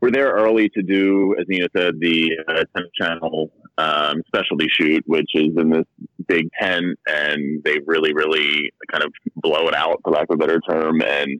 were 0.00 0.10
there 0.10 0.30
early 0.32 0.70
to 0.70 0.82
do, 0.82 1.36
as 1.38 1.44
Nina 1.48 1.68
said, 1.76 2.00
the 2.00 2.32
uh, 2.48 2.64
10 2.74 2.86
channel 2.98 3.52
um, 3.76 4.22
specialty 4.26 4.68
shoot, 4.70 5.04
which 5.06 5.30
is 5.34 5.54
in 5.54 5.68
this 5.68 5.84
big 6.26 6.48
tent, 6.58 6.98
and 7.06 7.62
they 7.62 7.78
really, 7.84 8.14
really 8.14 8.70
kind 8.90 9.04
of 9.04 9.12
blow 9.36 9.68
it 9.68 9.74
out, 9.74 10.00
for 10.02 10.12
lack 10.12 10.30
of 10.30 10.36
a 10.36 10.38
better 10.38 10.60
term, 10.60 11.02
and 11.02 11.38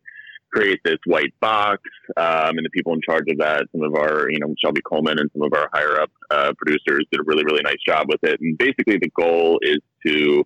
create 0.52 0.80
this 0.84 0.98
white 1.06 1.32
box. 1.40 1.82
Um, 2.16 2.58
and 2.58 2.64
the 2.64 2.70
people 2.70 2.92
in 2.94 3.00
charge 3.08 3.24
of 3.30 3.38
that, 3.38 3.66
some 3.72 3.82
of 3.82 3.94
our, 3.94 4.30
you 4.30 4.38
know, 4.40 4.54
Shelby 4.62 4.80
Coleman 4.82 5.18
and 5.18 5.30
some 5.32 5.42
of 5.42 5.52
our 5.52 5.68
higher 5.72 6.00
up 6.00 6.10
uh, 6.30 6.52
producers 6.58 7.06
did 7.10 7.20
a 7.20 7.24
really, 7.24 7.44
really 7.44 7.62
nice 7.62 7.80
job 7.86 8.06
with 8.08 8.20
it. 8.22 8.40
And 8.40 8.56
basically, 8.58 8.98
the 8.98 9.10
goal 9.18 9.58
is 9.62 9.78
to 10.06 10.44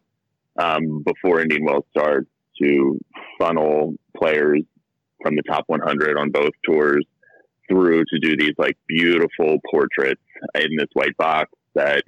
um, 0.57 1.03
before 1.05 1.41
Indian 1.41 1.65
Wells 1.65 1.85
starts 1.91 2.29
to 2.63 2.99
funnel 3.39 3.95
players 4.17 4.63
from 5.23 5.37
the 5.37 5.43
top 5.43 5.65
100 5.67 6.17
on 6.17 6.31
both 6.31 6.53
tours 6.65 7.05
through 7.69 8.05
to 8.05 8.19
do 8.21 8.37
these 8.37 8.53
like 8.59 8.77
beautiful 8.87 9.59
portraits 9.71 10.21
in 10.55 10.77
this 10.77 10.89
white 10.93 11.17
box 11.17 11.51
that 11.75 12.05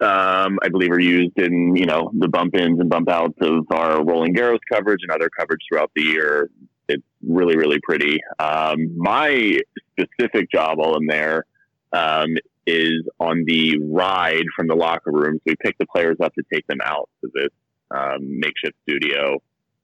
um, 0.00 0.58
I 0.62 0.68
believe 0.70 0.90
are 0.92 1.00
used 1.00 1.38
in 1.38 1.76
you 1.76 1.86
know 1.86 2.10
the 2.16 2.28
bump 2.28 2.54
ins 2.54 2.78
and 2.78 2.88
bump 2.88 3.08
outs 3.10 3.36
of 3.40 3.66
our 3.70 4.04
Roland 4.04 4.36
Garros 4.36 4.60
coverage 4.72 5.00
and 5.02 5.10
other 5.10 5.28
coverage 5.28 5.60
throughout 5.68 5.90
the 5.94 6.02
year. 6.02 6.50
It's 6.88 7.04
really 7.26 7.56
really 7.56 7.78
pretty. 7.82 8.18
Um, 8.38 8.96
my 8.96 9.58
specific 9.98 10.50
job 10.50 10.78
while 10.78 10.94
I'm 10.94 11.06
there 11.06 11.44
um, 11.92 12.36
is 12.66 13.08
on 13.18 13.44
the 13.46 13.78
ride 13.78 14.44
from 14.54 14.68
the 14.68 14.74
locker 14.74 15.10
room. 15.10 15.36
So 15.36 15.42
we 15.46 15.56
pick 15.56 15.76
the 15.78 15.86
players 15.86 16.16
up 16.22 16.34
to 16.34 16.42
take 16.52 16.66
them 16.66 16.78
out 16.84 17.08
to 17.22 17.30
this 17.34 17.50
um, 17.90 18.18
makeshift 18.20 18.76
studio. 18.88 19.38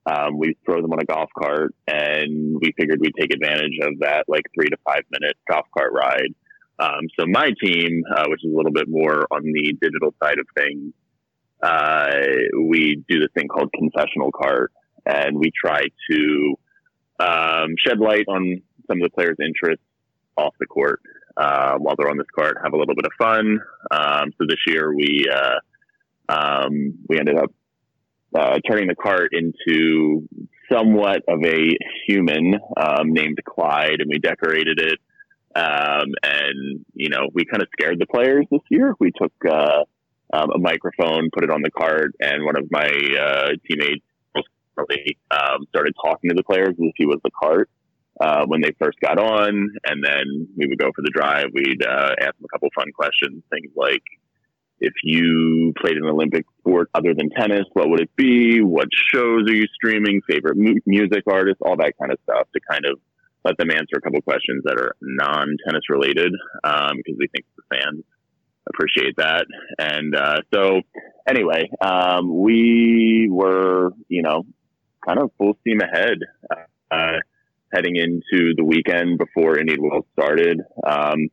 Um, 0.06 0.38
we 0.38 0.54
throw 0.66 0.82
them 0.82 0.92
on 0.92 1.00
a 1.00 1.04
golf 1.06 1.30
cart, 1.38 1.74
and 1.88 2.58
we 2.60 2.72
figured 2.78 3.00
we'd 3.00 3.14
take 3.18 3.32
advantage 3.32 3.78
of 3.82 4.00
that 4.00 4.24
like 4.28 4.42
three 4.54 4.68
to 4.68 4.76
five 4.84 5.02
minute 5.10 5.36
golf 5.50 5.66
cart 5.76 5.92
ride. 5.94 6.34
Um, 6.78 7.08
so 7.18 7.24
my 7.26 7.50
team, 7.62 8.02
uh, 8.14 8.24
which 8.28 8.44
is 8.44 8.52
a 8.52 8.56
little 8.56 8.72
bit 8.72 8.86
more 8.88 9.26
on 9.30 9.42
the 9.42 9.72
digital 9.80 10.14
side 10.22 10.38
of 10.38 10.46
things, 10.56 10.92
uh, 11.62 12.10
we 12.68 13.02
do 13.08 13.20
this 13.20 13.30
thing 13.34 13.48
called 13.48 13.70
confessional 13.72 14.30
cart, 14.30 14.72
and 15.06 15.38
we 15.38 15.50
try 15.58 15.84
to 16.10 16.54
um, 17.20 17.74
shed 17.84 17.98
light 17.98 18.24
on 18.28 18.62
some 18.88 19.00
of 19.00 19.02
the 19.02 19.10
players' 19.10 19.36
interests 19.40 19.84
off 20.36 20.54
the 20.58 20.66
court 20.66 21.00
uh, 21.36 21.76
while 21.78 21.94
they're 21.96 22.10
on 22.10 22.18
this 22.18 22.26
cart, 22.34 22.58
have 22.62 22.72
a 22.72 22.76
little 22.76 22.94
bit 22.94 23.06
of 23.06 23.12
fun. 23.18 23.58
Um, 23.90 24.32
so 24.38 24.46
this 24.48 24.58
year 24.66 24.94
we 24.94 25.26
uh, 25.32 25.58
um, 26.28 26.98
we 27.08 27.18
ended 27.18 27.36
up 27.36 27.52
uh, 28.34 28.58
turning 28.68 28.88
the 28.88 28.94
cart 28.94 29.32
into 29.32 30.28
somewhat 30.72 31.22
of 31.28 31.44
a 31.44 31.76
human 32.06 32.54
um, 32.76 33.12
named 33.12 33.38
Clyde, 33.44 34.00
and 34.00 34.08
we 34.08 34.18
decorated 34.18 34.80
it. 34.80 34.98
Um, 35.56 36.06
and 36.22 36.84
you 36.94 37.10
know, 37.10 37.28
we 37.32 37.44
kind 37.44 37.62
of 37.62 37.68
scared 37.78 37.98
the 37.98 38.06
players 38.06 38.46
this 38.50 38.62
year. 38.70 38.94
We 38.98 39.12
took 39.12 39.32
uh, 39.48 39.84
um, 40.32 40.50
a 40.50 40.58
microphone, 40.58 41.30
put 41.32 41.44
it 41.44 41.50
on 41.50 41.62
the 41.62 41.70
cart, 41.70 42.14
and 42.20 42.44
one 42.44 42.56
of 42.56 42.70
my 42.70 42.86
uh, 42.86 43.50
teammates 44.76 45.20
um, 45.30 45.66
started 45.68 45.94
talking 46.02 46.30
to 46.30 46.34
the 46.34 46.42
players 46.42 46.70
as 46.70 46.76
if 46.78 46.92
he 46.96 47.06
was 47.06 47.18
the 47.24 47.30
cart 47.30 47.70
uh, 48.20 48.44
when 48.46 48.60
they 48.60 48.72
first 48.78 48.98
got 49.00 49.18
on, 49.18 49.70
and 49.84 50.04
then 50.04 50.48
we 50.56 50.66
would 50.66 50.78
go 50.78 50.90
for 50.94 51.02
the 51.02 51.10
drive. 51.14 51.46
We'd 51.52 51.84
uh, 51.84 52.14
ask 52.20 52.36
them 52.36 52.44
a 52.44 52.48
couple 52.48 52.68
fun 52.74 52.92
questions, 52.94 53.42
things 53.50 53.72
like, 53.76 54.02
if 54.80 54.92
you 55.02 55.72
played 55.80 55.96
an 55.96 56.04
Olympic 56.04 56.44
sport 56.58 56.90
other 56.94 57.14
than 57.14 57.30
tennis, 57.30 57.64
what 57.72 57.88
would 57.88 58.00
it 58.00 58.10
be? 58.16 58.60
What 58.60 58.88
shows 59.12 59.48
are 59.48 59.54
you 59.54 59.66
streaming? 59.74 60.20
Favorite 60.28 60.56
mu- 60.56 60.80
music 60.84 61.22
artists? 61.26 61.60
All 61.64 61.76
that 61.76 61.94
kind 61.98 62.12
of 62.12 62.18
stuff 62.24 62.48
to 62.52 62.60
kind 62.68 62.84
of 62.84 62.98
let 63.44 63.56
them 63.56 63.70
answer 63.70 63.96
a 63.96 64.00
couple 64.00 64.20
questions 64.22 64.62
that 64.64 64.76
are 64.76 64.94
non-tennis 65.00 65.82
related 65.88 66.32
um, 66.64 66.96
because 66.96 67.16
we 67.18 67.28
think 67.28 67.46
the 67.56 67.62
fans 67.76 68.04
appreciate 68.68 69.16
that. 69.16 69.46
And 69.78 70.14
uh, 70.16 70.40
so, 70.52 70.80
anyway, 71.28 71.70
um, 71.80 72.42
we 72.42 73.28
were, 73.30 73.90
you 74.08 74.22
know, 74.22 74.44
kind 75.06 75.18
of 75.18 75.30
full 75.38 75.56
steam 75.60 75.80
ahead. 75.80 76.18
Uh, 76.90 77.18
heading 77.74 77.96
into 77.96 78.54
the 78.56 78.64
weekend 78.64 79.18
before 79.18 79.58
Indian 79.58 79.82
Wells 79.82 80.04
started. 80.12 80.60
Um, 80.86 81.28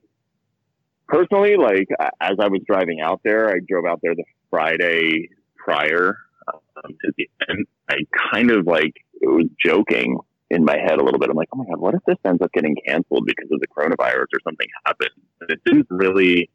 personally, 1.07 1.55
like 1.55 1.87
as 2.19 2.37
I 2.39 2.47
was 2.47 2.61
driving 2.65 2.99
out 3.01 3.21
there, 3.23 3.49
I 3.49 3.59
drove 3.67 3.85
out 3.85 3.99
there 4.01 4.15
the 4.15 4.23
Friday 4.49 5.29
prior 5.55 6.17
um, 6.47 6.91
to 7.05 7.11
the 7.17 7.29
end. 7.47 7.67
I 7.89 7.97
kind 8.31 8.51
of 8.51 8.65
like 8.65 8.93
it 9.21 9.27
was 9.27 9.45
joking 9.63 10.17
in 10.49 10.65
my 10.65 10.77
head 10.77 10.99
a 10.99 11.03
little 11.03 11.19
bit. 11.19 11.29
I'm 11.29 11.35
like, 11.35 11.49
oh 11.53 11.57
my 11.57 11.65
god, 11.65 11.79
what 11.79 11.93
if 11.93 12.01
this 12.05 12.17
ends 12.25 12.41
up 12.41 12.51
getting 12.53 12.75
canceled 12.87 13.25
because 13.25 13.49
of 13.51 13.59
the 13.59 13.67
coronavirus 13.67 14.27
or 14.33 14.39
something 14.43 14.67
happened? 14.85 15.09
And 15.41 15.49
it 15.51 15.61
didn't 15.63 15.87
really 15.89 16.49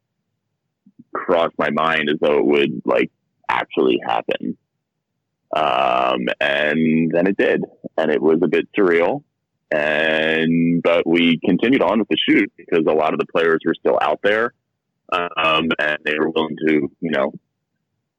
cross 1.13 1.51
my 1.57 1.69
mind 1.69 2.09
as 2.09 2.17
though 2.19 2.37
it 2.39 2.45
would 2.45 2.81
like 2.85 3.11
actually 3.49 3.99
happen. 4.05 4.57
Um, 5.55 6.27
and 6.39 7.11
then 7.11 7.27
it 7.27 7.37
did, 7.37 7.63
and 7.97 8.11
it 8.11 8.21
was 8.21 8.39
a 8.43 8.47
bit 8.47 8.67
surreal 8.77 9.23
and 9.71 10.81
but 10.81 11.05
we 11.05 11.39
continued 11.45 11.81
on 11.81 11.99
with 11.99 12.07
the 12.07 12.17
shoot 12.17 12.51
because 12.55 12.85
a 12.87 12.93
lot 12.93 13.13
of 13.13 13.19
the 13.19 13.25
players 13.25 13.59
were 13.65 13.75
still 13.77 13.97
out 14.01 14.19
there, 14.23 14.53
um, 15.11 15.69
and 15.79 15.97
they 16.05 16.17
were 16.17 16.29
willing 16.29 16.55
to 16.67 16.89
you 17.01 17.11
know 17.11 17.33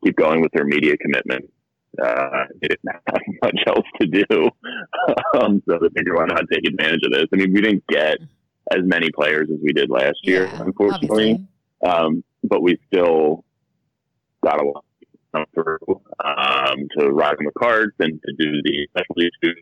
keep 0.04 0.16
going 0.16 0.42
with 0.42 0.52
their 0.52 0.64
media 0.64 0.96
commitment. 0.98 1.50
uh, 2.02 2.44
they 2.60 2.68
didn't 2.68 2.92
have 3.06 3.20
much 3.42 3.58
else 3.66 3.86
to 4.00 4.06
do. 4.06 4.50
um, 5.40 5.62
so 5.66 5.78
they 5.80 5.88
figured 5.96 6.16
why 6.16 6.26
not 6.26 6.44
take 6.52 6.66
advantage 6.66 7.00
of 7.04 7.12
this. 7.12 7.24
I 7.32 7.36
mean, 7.36 7.52
we 7.52 7.62
didn't 7.62 7.86
get 7.88 8.18
as 8.70 8.80
many 8.82 9.10
players 9.10 9.48
as 9.50 9.58
we 9.62 9.72
did 9.72 9.88
last 9.88 10.18
year, 10.22 10.50
Yeah, 10.52 10.62
unfortunately. 10.62 11.46
Um, 11.84 12.22
but 12.44 12.62
we 12.62 12.78
still 12.88 13.44
got 14.44 14.60
a 14.60 14.66
lot 14.66 14.84
come 15.32 15.44
through 15.54 15.78
um, 16.24 16.88
to 16.98 17.08
ride 17.10 17.36
on 17.38 17.44
the 17.44 17.52
carts 17.58 17.94
and 17.98 18.20
to 18.22 18.32
do 18.38 18.62
the 18.62 18.88
specialty 18.90 19.30
shoots. 19.42 19.60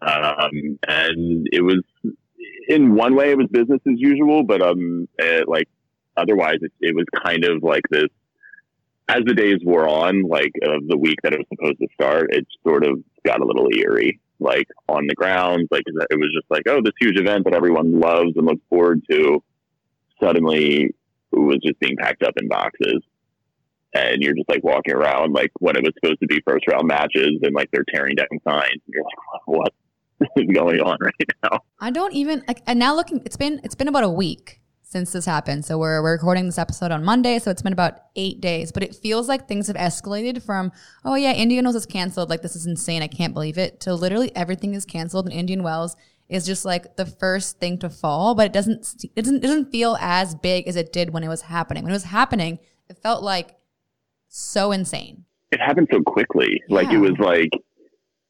Um, 0.00 0.78
and 0.86 1.48
it 1.52 1.62
was, 1.62 1.82
in 2.68 2.94
one 2.94 3.14
way, 3.14 3.30
it 3.30 3.38
was 3.38 3.48
business 3.50 3.80
as 3.86 3.94
usual, 3.96 4.42
but 4.42 4.62
um, 4.62 5.08
it, 5.18 5.48
like 5.48 5.68
otherwise, 6.16 6.58
it, 6.60 6.72
it 6.80 6.94
was 6.94 7.06
kind 7.24 7.44
of 7.44 7.62
like 7.62 7.84
this. 7.90 8.08
As 9.10 9.22
the 9.24 9.32
days 9.34 9.56
wore 9.64 9.88
on, 9.88 10.22
like 10.22 10.52
of 10.62 10.86
the 10.86 10.98
week 10.98 11.16
that 11.22 11.32
it 11.32 11.38
was 11.38 11.46
supposed 11.48 11.78
to 11.78 11.88
start, 11.94 12.34
it 12.34 12.46
sort 12.66 12.84
of 12.84 13.02
got 13.24 13.40
a 13.40 13.46
little 13.46 13.68
eerie. 13.74 14.20
Like 14.38 14.68
on 14.88 15.06
the 15.08 15.14
grounds, 15.14 15.66
like 15.70 15.82
it 15.86 16.18
was 16.18 16.30
just 16.32 16.48
like, 16.50 16.62
oh, 16.68 16.80
this 16.84 16.92
huge 17.00 17.18
event 17.18 17.44
that 17.44 17.54
everyone 17.54 17.98
loves 17.98 18.32
and 18.36 18.46
looks 18.46 18.62
forward 18.68 19.02
to, 19.10 19.42
suddenly 20.22 20.94
was 21.32 21.58
just 21.64 21.80
being 21.80 21.96
packed 21.96 22.22
up 22.22 22.34
in 22.40 22.48
boxes 22.48 23.02
and 23.94 24.22
you're 24.22 24.34
just 24.34 24.48
like 24.48 24.62
walking 24.62 24.94
around 24.94 25.32
like 25.32 25.50
when 25.60 25.76
it 25.76 25.82
was 25.82 25.92
supposed 26.00 26.20
to 26.20 26.26
be 26.26 26.40
first 26.46 26.66
round 26.68 26.86
matches 26.86 27.38
and 27.42 27.54
like 27.54 27.68
they're 27.72 27.84
tearing 27.94 28.14
down 28.14 28.26
signs 28.46 28.68
and 28.70 28.80
you're 28.88 29.04
like 29.04 29.42
what 29.46 29.72
is 30.36 30.54
going 30.54 30.80
on 30.80 30.96
right 31.00 31.14
now 31.42 31.60
I 31.80 31.90
don't 31.90 32.12
even 32.12 32.44
like 32.48 32.62
and 32.66 32.78
now 32.78 32.94
looking 32.94 33.22
it's 33.24 33.36
been 33.36 33.60
it's 33.64 33.74
been 33.74 33.88
about 33.88 34.04
a 34.04 34.10
week 34.10 34.60
since 34.88 35.12
this 35.12 35.26
happened. 35.26 35.66
So 35.66 35.76
we're 35.76 36.02
we're 36.02 36.12
recording 36.12 36.46
this 36.46 36.56
episode 36.56 36.90
on 36.90 37.04
Monday, 37.04 37.38
so 37.38 37.50
it's 37.50 37.60
been 37.60 37.74
about 37.74 38.00
8 38.16 38.40
days, 38.40 38.72
but 38.72 38.82
it 38.82 38.94
feels 38.94 39.28
like 39.28 39.46
things 39.46 39.66
have 39.66 39.76
escalated 39.76 40.42
from 40.42 40.72
oh 41.04 41.14
yeah, 41.14 41.32
Indian 41.32 41.64
Wells 41.64 41.76
is 41.76 41.84
canceled, 41.84 42.30
like 42.30 42.40
this 42.40 42.56
is 42.56 42.66
insane, 42.66 43.02
I 43.02 43.06
can't 43.06 43.34
believe 43.34 43.58
it, 43.58 43.80
to 43.80 43.94
literally 43.94 44.34
everything 44.34 44.74
is 44.74 44.86
canceled 44.86 45.26
and 45.26 45.34
Indian 45.34 45.62
Wells 45.62 45.94
is 46.30 46.46
just 46.46 46.64
like 46.64 46.96
the 46.96 47.04
first 47.04 47.58
thing 47.60 47.78
to 47.78 47.90
fall, 47.90 48.34
but 48.34 48.46
it 48.46 48.52
doesn't 48.52 49.04
it 49.14 49.22
doesn't 49.22 49.44
it 49.44 49.46
doesn't 49.46 49.70
feel 49.70 49.98
as 50.00 50.34
big 50.34 50.66
as 50.66 50.76
it 50.76 50.90
did 50.90 51.10
when 51.10 51.22
it 51.22 51.28
was 51.28 51.42
happening. 51.42 51.82
When 51.84 51.92
it 51.92 51.94
was 51.94 52.04
happening, 52.04 52.58
it 52.88 52.96
felt 53.02 53.22
like 53.22 53.56
so 54.38 54.72
insane. 54.72 55.24
it 55.52 55.60
happened 55.60 55.88
so 55.92 56.00
quickly. 56.02 56.62
Like 56.68 56.90
it 56.90 56.98
was 56.98 57.12
like 57.18 57.50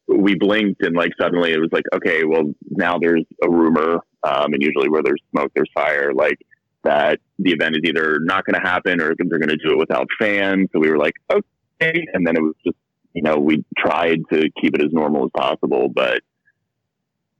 we 0.07 0.35
blinked 0.35 0.81
and 0.81 0.95
like 0.95 1.11
suddenly 1.21 1.51
it 1.51 1.59
was 1.59 1.69
like 1.71 1.83
okay 1.93 2.23
well 2.23 2.51
now 2.71 2.97
there's 2.97 3.23
a 3.43 3.49
rumor 3.49 3.95
um, 4.23 4.53
and 4.53 4.61
usually 4.61 4.89
where 4.89 5.03
there's 5.03 5.21
smoke 5.31 5.51
there's 5.55 5.69
fire 5.73 6.11
like 6.13 6.39
that 6.83 7.19
the 7.37 7.51
event 7.51 7.75
is 7.75 7.81
either 7.85 8.19
not 8.21 8.43
going 8.45 8.59
to 8.59 8.67
happen 8.67 8.99
or 9.01 9.13
they're 9.17 9.37
going 9.39 9.49
to 9.49 9.57
do 9.57 9.71
it 9.73 9.77
without 9.77 10.07
fans. 10.19 10.67
So 10.73 10.79
we 10.79 10.89
were 10.89 10.97
like 10.97 11.13
okay. 11.31 12.05
And 12.13 12.25
then 12.25 12.35
it 12.37 12.41
was 12.41 12.55
just 12.65 12.77
you 13.13 13.21
know 13.21 13.35
we 13.37 13.63
tried 13.77 14.19
to 14.33 14.49
keep 14.61 14.73
it 14.75 14.81
as 14.81 14.91
normal 14.91 15.25
as 15.25 15.31
possible 15.35 15.89
but 15.89 16.21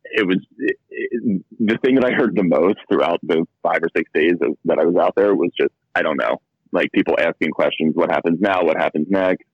it 0.03 0.25
was 0.27 0.37
it, 0.57 0.77
it- 0.89 1.43
the 1.59 1.77
thing 1.83 1.95
that 1.95 2.05
I 2.05 2.11
heard 2.11 2.35
the 2.35 2.43
most 2.43 2.77
throughout 2.89 3.19
the 3.23 3.45
five 3.63 3.79
or 3.83 3.89
six 3.95 4.09
days 4.13 4.33
of, 4.41 4.55
that 4.65 4.79
I 4.79 4.85
was 4.85 4.95
out 4.95 5.13
there 5.15 5.33
was 5.35 5.51
just 5.59 5.73
I 5.95 6.01
don't 6.01 6.17
know, 6.17 6.41
like 6.71 6.91
people 6.91 7.15
asking 7.19 7.51
questions, 7.51 7.95
what 7.95 8.11
happens 8.11 8.39
now, 8.39 8.63
what 8.63 8.77
happens 8.77 9.07
next, 9.09 9.45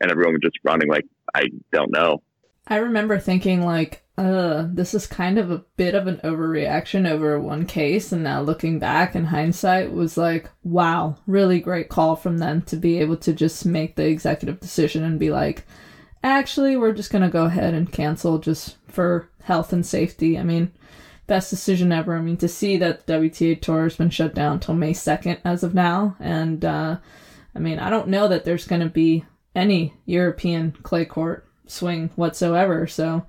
and 0.00 0.10
everyone 0.10 0.34
was 0.34 0.42
just 0.42 0.58
running 0.64 0.88
like 0.88 1.06
I 1.34 1.44
don't 1.72 1.92
know. 1.92 2.22
I 2.66 2.76
remember 2.76 3.18
thinking 3.18 3.62
like, 3.62 4.04
uh, 4.16 4.66
this 4.70 4.94
is 4.94 5.06
kind 5.06 5.38
of 5.38 5.50
a 5.50 5.64
bit 5.76 5.94
of 5.94 6.06
an 6.06 6.18
overreaction 6.18 7.08
over 7.08 7.40
one 7.40 7.66
case, 7.66 8.12
and 8.12 8.22
now 8.22 8.40
looking 8.40 8.78
back 8.78 9.16
in 9.16 9.24
hindsight 9.26 9.92
was 9.92 10.16
like, 10.16 10.50
wow, 10.62 11.16
really 11.26 11.58
great 11.58 11.88
call 11.88 12.16
from 12.16 12.38
them 12.38 12.62
to 12.62 12.76
be 12.76 12.98
able 12.98 13.16
to 13.16 13.32
just 13.32 13.64
make 13.64 13.96
the 13.96 14.06
executive 14.06 14.60
decision 14.60 15.02
and 15.04 15.18
be 15.18 15.30
like, 15.30 15.66
actually, 16.22 16.76
we're 16.76 16.92
just 16.92 17.10
gonna 17.10 17.30
go 17.30 17.46
ahead 17.46 17.74
and 17.74 17.92
cancel 17.92 18.38
just 18.38 18.76
for 18.86 19.28
health 19.42 19.72
and 19.72 19.84
safety. 19.84 20.38
I 20.38 20.44
mean, 20.44 20.70
best 21.30 21.48
decision 21.48 21.92
ever. 21.92 22.16
I 22.16 22.20
mean, 22.20 22.36
to 22.38 22.48
see 22.48 22.76
that 22.78 23.06
the 23.06 23.12
WTA 23.12 23.62
tour 23.62 23.84
has 23.84 23.94
been 23.96 24.10
shut 24.10 24.34
down 24.34 24.58
till 24.58 24.74
May 24.74 24.92
second 24.92 25.38
as 25.44 25.62
of 25.62 25.74
now, 25.74 26.16
and 26.18 26.64
uh, 26.64 26.96
I 27.54 27.58
mean, 27.60 27.78
I 27.78 27.88
don't 27.88 28.08
know 28.08 28.26
that 28.26 28.44
there's 28.44 28.66
gonna 28.66 28.88
be 28.88 29.24
any 29.54 29.94
European 30.06 30.72
clay 30.82 31.04
court 31.04 31.46
swing 31.66 32.10
whatsoever. 32.16 32.88
So 32.88 33.24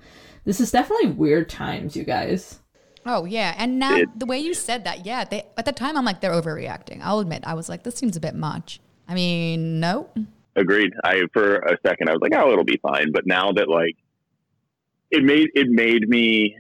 this 0.46 0.60
is 0.60 0.72
definitely 0.72 1.12
weird 1.12 1.48
times, 1.48 1.96
you 1.96 2.04
guys. 2.04 2.58
Oh 3.06 3.26
yeah, 3.26 3.54
and 3.56 3.78
now 3.78 3.98
It- 3.98 4.20
the 4.20 4.26
way 4.26 4.40
you 4.40 4.56
said 4.56 4.84
that, 4.86 5.06
yeah, 5.06 5.24
they 5.24 5.46
at 5.56 5.66
the 5.66 5.72
time 5.72 5.96
I'm 5.96 6.04
like 6.04 6.22
they're 6.22 6.32
overreacting. 6.32 7.02
I'll 7.04 7.20
admit, 7.20 7.44
I 7.46 7.54
was 7.54 7.70
like, 7.70 7.84
this 7.84 7.96
seems 7.96 8.18
a 8.18 8.20
bit 8.20 8.34
much. 8.36 8.80
I 9.08 9.14
mean, 9.14 9.80
no, 9.80 10.10
Agreed. 10.56 10.92
I 11.04 11.22
for 11.34 11.58
a 11.60 11.78
second 11.86 12.10
I 12.10 12.14
was 12.14 12.22
like, 12.22 12.34
oh, 12.36 12.52
it'll 12.52 12.64
be 12.64 12.80
fine. 12.82 13.12
But 13.12 13.28
now 13.28 13.52
that 13.52 13.70
like 13.70 13.96
it 15.12 15.24
made 15.24 15.50
it 15.54 15.70
made 15.70 16.10
me. 16.10 16.58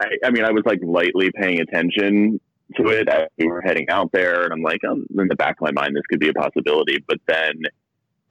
I, 0.00 0.08
I 0.24 0.30
mean, 0.30 0.44
I 0.44 0.50
was 0.50 0.62
like 0.66 0.80
lightly 0.82 1.30
paying 1.34 1.60
attention 1.60 2.40
to 2.76 2.88
it 2.88 3.08
as 3.08 3.28
we 3.38 3.46
were 3.46 3.60
heading 3.60 3.88
out 3.90 4.10
there, 4.12 4.44
and 4.44 4.52
I'm 4.52 4.62
like, 4.62 4.82
um, 4.88 5.06
in 5.16 5.28
the 5.28 5.36
back 5.36 5.56
of 5.60 5.62
my 5.62 5.72
mind, 5.72 5.94
this 5.94 6.02
could 6.08 6.20
be 6.20 6.28
a 6.28 6.32
possibility. 6.32 7.04
But 7.06 7.18
then, 7.26 7.62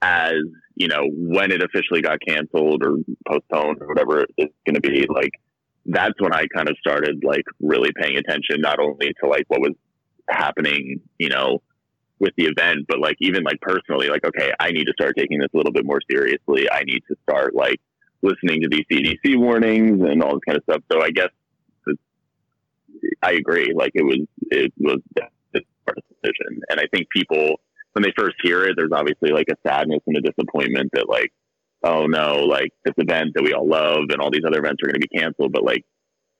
as 0.02 0.34
you 0.74 0.88
know, 0.88 1.02
when 1.12 1.52
it 1.52 1.62
officially 1.62 2.02
got 2.02 2.18
canceled 2.26 2.84
or 2.84 2.96
postponed 3.28 3.78
or 3.80 3.88
whatever 3.88 4.26
it's 4.36 4.54
going 4.66 4.74
to 4.74 4.80
be, 4.80 5.06
like 5.08 5.32
that's 5.86 6.14
when 6.18 6.32
I 6.32 6.46
kind 6.54 6.68
of 6.68 6.76
started 6.78 7.22
like 7.24 7.44
really 7.60 7.90
paying 7.94 8.16
attention, 8.16 8.60
not 8.60 8.78
only 8.78 9.12
to 9.22 9.28
like 9.28 9.44
what 9.48 9.60
was 9.60 9.74
happening, 10.28 11.00
you 11.18 11.28
know, 11.28 11.62
with 12.18 12.32
the 12.36 12.44
event, 12.44 12.86
but 12.88 12.98
like 13.00 13.16
even 13.20 13.42
like 13.44 13.60
personally, 13.60 14.08
like, 14.08 14.24
okay, 14.26 14.52
I 14.58 14.70
need 14.70 14.84
to 14.84 14.92
start 14.92 15.14
taking 15.16 15.38
this 15.38 15.48
a 15.54 15.56
little 15.56 15.72
bit 15.72 15.84
more 15.84 16.00
seriously. 16.10 16.70
I 16.70 16.82
need 16.84 17.02
to 17.08 17.16
start 17.22 17.54
like 17.54 17.80
listening 18.22 18.62
to 18.62 18.68
these 18.68 18.84
CDC 18.90 19.38
warnings 19.38 20.00
and 20.00 20.22
all 20.22 20.34
this 20.34 20.44
kind 20.46 20.56
of 20.56 20.64
stuff. 20.64 20.82
So 20.90 21.02
I 21.02 21.10
guess 21.10 21.28
I 23.22 23.32
agree. 23.32 23.72
Like 23.74 23.92
it 23.94 24.04
was, 24.04 24.26
it 24.50 24.72
was 24.78 25.00
a 25.18 25.60
part 25.86 25.98
of 25.98 26.04
the 26.08 26.14
decision. 26.22 26.60
And 26.68 26.80
I 26.80 26.84
think 26.92 27.08
people, 27.10 27.60
when 27.92 28.02
they 28.02 28.12
first 28.16 28.36
hear 28.42 28.64
it, 28.64 28.74
there's 28.76 28.92
obviously 28.92 29.30
like 29.30 29.48
a 29.50 29.68
sadness 29.68 30.00
and 30.06 30.16
a 30.16 30.20
disappointment 30.20 30.90
that 30.94 31.08
like, 31.08 31.32
oh 31.82 32.06
no, 32.06 32.44
like 32.44 32.70
this 32.84 32.94
event 32.98 33.32
that 33.34 33.44
we 33.44 33.52
all 33.52 33.68
love 33.68 34.10
and 34.10 34.20
all 34.20 34.30
these 34.30 34.44
other 34.46 34.58
events 34.58 34.80
are 34.82 34.88
going 34.88 35.00
to 35.00 35.08
be 35.08 35.18
canceled. 35.18 35.52
But 35.52 35.64
like 35.64 35.84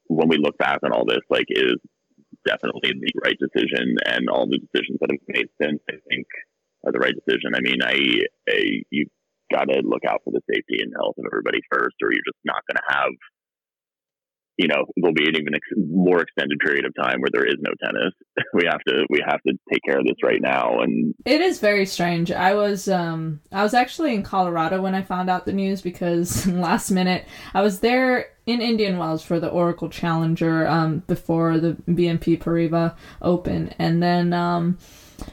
when 0.08 0.28
we 0.28 0.38
look 0.38 0.58
back 0.58 0.78
on 0.84 0.92
all 0.92 1.04
this, 1.04 1.22
like 1.30 1.46
it 1.48 1.64
is 1.64 1.76
definitely 2.46 2.92
the 2.92 3.12
right 3.24 3.38
decision, 3.38 3.96
and 4.06 4.28
all 4.28 4.46
the 4.46 4.58
decisions 4.58 4.98
that 5.00 5.10
have 5.10 5.20
been 5.26 5.36
made 5.36 5.50
since 5.62 5.80
I 5.88 5.96
think 6.08 6.26
are 6.84 6.92
the 6.92 6.98
right 6.98 7.14
decision. 7.14 7.54
I 7.54 7.60
mean, 7.60 7.80
I, 7.82 7.96
I 8.48 8.60
you 8.90 9.06
got 9.52 9.64
to 9.64 9.80
look 9.84 10.04
out 10.08 10.22
for 10.24 10.32
the 10.32 10.42
safety 10.50 10.82
and 10.82 10.92
health 10.96 11.16
of 11.18 11.24
everybody 11.30 11.60
first, 11.70 11.96
or 12.02 12.12
you're 12.12 12.26
just 12.26 12.42
not 12.44 12.64
going 12.68 12.76
to 12.76 12.88
have. 12.88 13.12
You 14.56 14.68
know, 14.68 14.84
there'll 14.96 15.14
be 15.14 15.28
an 15.28 15.36
even 15.36 15.54
ex- 15.54 15.66
more 15.76 16.22
extended 16.22 16.58
period 16.60 16.84
of 16.84 16.94
time 16.94 17.20
where 17.20 17.30
there 17.32 17.46
is 17.46 17.56
no 17.60 17.72
tennis. 17.82 18.12
We 18.52 18.66
have 18.66 18.80
to, 18.86 19.04
we 19.10 19.20
have 19.26 19.42
to 19.42 19.52
take 19.72 19.82
care 19.84 19.98
of 19.98 20.04
this 20.04 20.16
right 20.22 20.40
now, 20.40 20.78
and 20.80 21.12
It 21.24 21.40
is 21.40 21.58
very 21.58 21.86
strange. 21.86 22.30
I 22.30 22.54
was 22.54 22.88
um 22.88 23.40
I 23.50 23.62
was 23.62 23.74
actually 23.74 24.14
in 24.14 24.22
Colorado 24.22 24.80
when 24.80 24.94
I 24.94 25.02
found 25.02 25.28
out 25.28 25.44
the 25.44 25.52
news 25.52 25.82
because 25.82 26.46
last 26.70 26.90
minute 26.90 27.26
I 27.52 27.62
was 27.62 27.80
there 27.80 28.28
in 28.46 28.60
Indian 28.60 28.98
Wells 28.98 29.24
for 29.24 29.40
the 29.40 29.48
Oracle 29.48 29.88
Challenger 29.88 30.66
um 30.68 31.02
before 31.08 31.58
the 31.58 31.72
BNP 31.88 32.38
Paribas 32.38 32.94
Open 33.22 33.74
and 33.78 34.02
then 34.02 34.32
um 34.32 34.78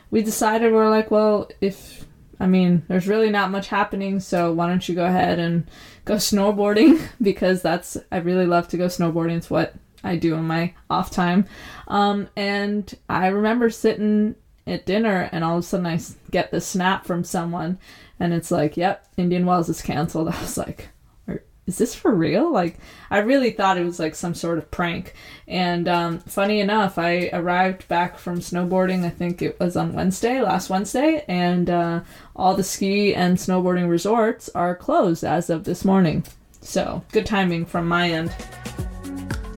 we 0.10 0.22
decided 0.22 0.74
we're 0.74 0.90
like, 0.90 1.12
well, 1.12 1.50
if 1.60 2.06
I 2.42 2.48
mean, 2.48 2.84
there's 2.88 3.08
really 3.08 3.30
not 3.30 3.52
much 3.52 3.68
happening, 3.68 4.20
so 4.20 4.52
why 4.52 4.68
don't 4.68 4.90
you 4.90 4.96
go 4.96 5.06
ahead 5.06 5.38
and 5.38 5.70
go 6.06 6.16
snowboarding 6.16 7.00
because 7.22 7.62
that's 7.62 7.98
I 8.12 8.18
really 8.18 8.48
love 8.48 8.68
to 8.70 8.78
go 8.78 8.88
snowboarding. 8.88 9.38
It's 9.38 9.52
what 9.52 9.76
I 10.04 10.16
do 10.16 10.34
in 10.34 10.46
my 10.46 10.74
off 10.90 11.12
time. 11.12 11.46
Um, 11.88 12.30
and 12.36 12.92
I 13.08 13.28
remember 13.28 13.70
sitting 13.70 14.34
at 14.66 14.88
dinner 14.88 15.30
and 15.32 15.44
all 15.44 15.58
of 15.60 15.64
a 15.64 15.68
sudden 15.68 15.86
I 15.86 16.00
get 16.32 16.50
this 16.50 16.66
snap 16.66 17.06
from 17.06 17.24
someone 17.24 17.78
and 18.20 18.34
it's 18.34 18.50
like, 18.50 18.76
yep, 18.76 19.08
Indian 19.18 19.46
Wells 19.46 19.70
is 19.70 19.82
canceled. 19.84 20.28
I 20.34 20.42
was 20.42 20.58
like, 20.58 20.80
"Are- 20.80 20.90
is 21.68 21.78
this 21.78 21.94
for 21.96 22.14
real? 22.14 22.52
Like, 22.52 22.78
I 23.10 23.20
really 23.20 23.52
thought 23.52 23.78
it 23.78 23.86
was 23.86 24.00
like 24.00 24.16
some 24.16 24.34
sort 24.34 24.58
of 24.58 24.70
prank. 24.72 25.14
And 25.48 25.88
um, 25.88 26.20
funny 26.20 26.60
enough, 26.60 26.98
I 26.98 27.30
arrived 27.34 27.88
back 27.88 28.18
from 28.18 28.40
snowboarding, 28.40 29.06
I 29.06 29.10
think 29.10 29.42
it 29.42 29.60
was 29.60 29.76
on 29.76 29.94
Wednesday, 29.94 30.42
last 30.42 30.70
Wednesday, 30.70 31.24
and 31.28 31.70
uh, 31.70 32.02
all 32.36 32.56
the 32.56 32.64
ski 32.64 33.14
and 33.14 33.38
snowboarding 33.38 33.90
resorts 33.90 34.50
are 34.50 34.76
closed 34.76 35.24
as 35.24 35.50
of 35.50 35.64
this 35.64 35.86
morning. 35.86 36.24
So, 36.62 37.04
good 37.12 37.26
timing 37.26 37.66
from 37.66 37.88
my 37.88 38.10
end. 38.12 38.34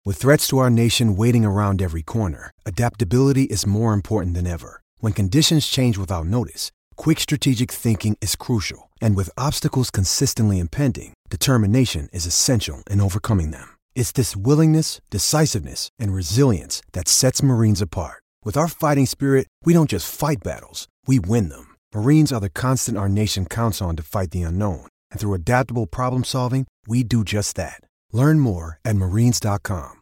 With 0.06 0.18
threats 0.18 0.48
to 0.50 0.58
our 0.58 0.70
nation 0.70 1.16
waiting 1.16 1.46
around 1.46 1.82
every 1.82 2.02
corner, 2.02 2.52
adaptability 2.66 3.44
is 3.44 3.66
more 3.66 3.94
important 3.94 4.36
than 4.36 4.46
ever. 4.46 4.82
When 5.00 5.14
conditions 5.14 5.68
change 5.68 5.98
without 5.98 6.26
notice, 6.26 6.72
quick 6.98 7.20
strategic 7.20 7.72
thinking 7.72 8.18
is 8.22 8.36
crucial. 8.36 8.90
And 9.04 9.18
with 9.18 9.38
obstacles 9.38 9.92
consistently 9.92 10.60
impending, 10.60 11.14
determination 11.30 12.08
is 12.14 12.26
essential 12.26 12.84
in 12.90 13.02
overcoming 13.02 13.52
them. 13.52 13.68
It's 13.96 14.14
this 14.14 14.34
willingness, 14.34 15.02
decisiveness, 15.10 15.90
and 16.00 16.14
resilience 16.14 16.82
that 16.94 17.10
sets 17.10 17.44
Marines 17.44 17.82
apart. 17.82 18.24
With 18.46 18.56
our 18.56 18.70
fighting 18.70 19.06
spirit, 19.06 19.48
we 19.66 19.74
don't 19.74 19.90
just 19.90 20.08
fight 20.08 20.42
battles, 20.42 20.88
we 21.06 21.20
win 21.20 21.50
them. 21.50 21.76
Marines 21.94 22.32
are 22.32 22.40
the 22.40 22.50
constant 22.62 22.98
our 22.98 23.10
nation 23.10 23.46
counts 23.46 23.82
on 23.82 23.98
to 23.98 24.04
fight 24.04 24.32
the 24.32 24.44
unknown. 24.44 24.88
And 25.12 25.20
through 25.20 25.34
adaptable 25.34 25.86
problem 25.86 26.24
solving, 26.24 26.66
we 26.88 27.04
do 27.04 27.26
just 27.26 27.58
that. 27.58 27.82
Learn 28.14 28.40
more 28.40 28.80
at 28.86 28.96
marines.com. 28.96 30.00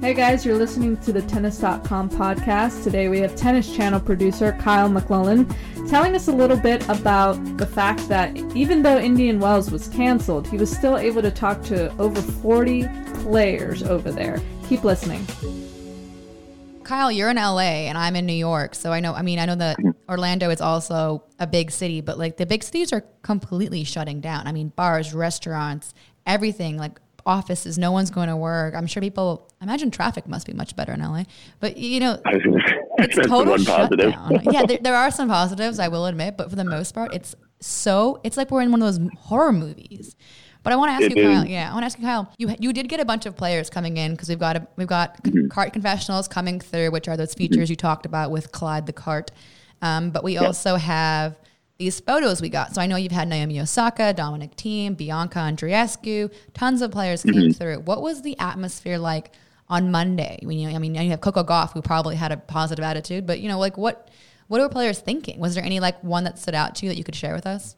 Hey 0.00 0.14
guys, 0.14 0.46
you're 0.46 0.56
listening 0.56 0.96
to 1.02 1.12
the 1.12 1.20
Tennis.com 1.20 2.08
podcast. 2.08 2.84
Today 2.84 3.10
we 3.10 3.18
have 3.18 3.36
Tennis 3.36 3.70
Channel 3.76 4.00
producer 4.00 4.56
Kyle 4.58 4.88
McClellan 4.88 5.46
telling 5.88 6.14
us 6.14 6.28
a 6.28 6.32
little 6.32 6.56
bit 6.56 6.86
about 6.88 7.34
the 7.56 7.66
fact 7.66 8.08
that 8.08 8.36
even 8.54 8.82
though 8.82 8.98
Indian 8.98 9.38
Wells 9.38 9.70
was 9.70 9.88
canceled, 9.88 10.46
he 10.48 10.56
was 10.56 10.70
still 10.70 10.98
able 10.98 11.22
to 11.22 11.30
talk 11.30 11.62
to 11.64 11.94
over 11.98 12.20
40 12.20 12.88
players 13.22 13.82
over 13.82 14.10
there. 14.10 14.40
Keep 14.68 14.84
listening. 14.84 15.26
Kyle, 16.84 17.12
you're 17.12 17.30
in 17.30 17.36
LA 17.36 17.86
and 17.86 17.96
I'm 17.96 18.16
in 18.16 18.26
New 18.26 18.32
York. 18.32 18.74
So 18.74 18.92
I 18.92 18.98
know, 18.98 19.14
I 19.14 19.22
mean, 19.22 19.38
I 19.38 19.46
know 19.46 19.54
that 19.54 19.78
mhm. 19.78 19.94
Orlando 20.08 20.50
is 20.50 20.60
also 20.60 21.22
a 21.38 21.46
big 21.46 21.70
city, 21.70 22.00
but 22.00 22.18
like 22.18 22.36
the 22.36 22.46
big 22.46 22.64
cities 22.64 22.92
are 22.92 23.04
completely 23.22 23.84
shutting 23.84 24.20
down. 24.20 24.48
I 24.48 24.52
mean, 24.52 24.70
bars, 24.70 25.14
restaurants, 25.14 25.94
everything, 26.26 26.76
like 26.76 26.98
offices, 27.30 27.78
no 27.78 27.92
one's 27.92 28.10
going 28.10 28.28
to 28.28 28.36
work. 28.36 28.74
I'm 28.74 28.86
sure 28.86 29.00
people, 29.00 29.48
imagine 29.62 29.90
traffic 29.90 30.26
must 30.28 30.46
be 30.46 30.52
much 30.52 30.76
better 30.76 30.92
in 30.92 31.00
LA. 31.00 31.24
But, 31.60 31.76
you 31.76 32.00
know, 32.00 32.20
I 32.26 32.34
was 32.34 32.42
gonna 32.42 32.60
say, 32.66 32.80
it's 32.98 33.28
total 33.28 33.56
shutdown. 33.56 34.40
yeah, 34.50 34.64
there, 34.66 34.78
there 34.82 34.96
are 34.96 35.10
some 35.10 35.28
positives, 35.28 35.78
I 35.78 35.88
will 35.88 36.06
admit, 36.06 36.36
but 36.36 36.50
for 36.50 36.56
the 36.56 36.64
most 36.64 36.92
part, 36.94 37.14
it's 37.14 37.34
so, 37.60 38.20
it's 38.24 38.36
like 38.36 38.50
we're 38.50 38.62
in 38.62 38.70
one 38.72 38.82
of 38.82 38.94
those 38.94 39.08
horror 39.18 39.52
movies. 39.52 40.16
But 40.62 40.74
I 40.74 40.76
want 40.76 40.90
to 40.90 40.92
ask 40.92 41.04
It 41.10 41.16
you, 41.16 41.24
Kyle. 41.24 41.46
Yeah, 41.46 41.70
I 41.70 41.72
want 41.72 41.82
to 41.82 41.86
ask 41.86 41.98
you, 41.98 42.04
Kyle. 42.04 42.30
You 42.36 42.54
you 42.60 42.74
did 42.74 42.86
get 42.90 43.00
a 43.00 43.04
bunch 43.06 43.24
of 43.24 43.34
players 43.34 43.70
coming 43.70 43.96
in 43.96 44.12
because 44.12 44.28
we've 44.28 44.38
got 44.38 44.56
a, 44.58 44.66
we've 44.76 44.86
got 44.86 45.22
Mm-hmm. 45.22 45.48
cart 45.48 45.72
confessionals 45.72 46.28
coming 46.28 46.60
through, 46.60 46.90
which 46.90 47.08
are 47.08 47.16
those 47.16 47.32
features 47.32 47.70
you 47.70 47.76
talked 47.76 48.04
about 48.04 48.30
with 48.30 48.52
Clyde 48.52 48.84
the 48.84 48.92
cart. 48.92 49.30
Um, 49.80 50.10
but 50.10 50.22
we 50.22 50.36
also 50.36 50.76
have 50.76 51.38
these 51.80 51.98
photos 51.98 52.40
we 52.42 52.50
got. 52.50 52.74
So 52.74 52.80
I 52.80 52.86
know 52.86 52.96
you've 52.96 53.10
had 53.10 53.26
Naomi 53.26 53.58
Osaka, 53.58 54.12
Dominic 54.12 54.54
Thiem, 54.54 54.96
Bianca 54.96 55.38
Andreescu, 55.38 56.30
tons 56.54 56.82
of 56.82 56.90
players 56.92 57.22
came 57.22 57.34
Mm-hmm. 57.34 57.52
through. 57.52 57.78
What 57.80 58.02
was 58.02 58.20
the 58.22 58.38
atmosphere 58.38 58.98
like 58.98 59.32
on 59.68 59.90
Monday? 59.90 60.38
When 60.42 60.58
you, 60.58 60.68
I 60.68 60.78
mean, 60.78 60.94
you 60.94 61.10
have 61.10 61.22
Coco 61.22 61.42
Gauff, 61.42 61.72
who 61.72 61.80
probably 61.80 62.16
had 62.16 62.32
a 62.32 62.36
positive 62.36 62.84
attitude, 62.84 63.26
but 63.26 63.40
you 63.40 63.48
know, 63.48 63.58
like 63.58 63.76
what 63.78 64.10
what 64.48 64.60
were 64.60 64.68
players 64.68 64.98
thinking? 64.98 65.40
Was 65.40 65.54
there 65.54 65.64
any 65.64 65.80
like 65.80 66.02
one 66.04 66.24
that 66.24 66.38
stood 66.38 66.54
out 66.54 66.74
to 66.76 66.86
you 66.86 66.90
that 66.92 66.98
you 66.98 67.04
could 67.04 67.14
share 67.14 67.34
with 67.34 67.46
us? 67.46 67.76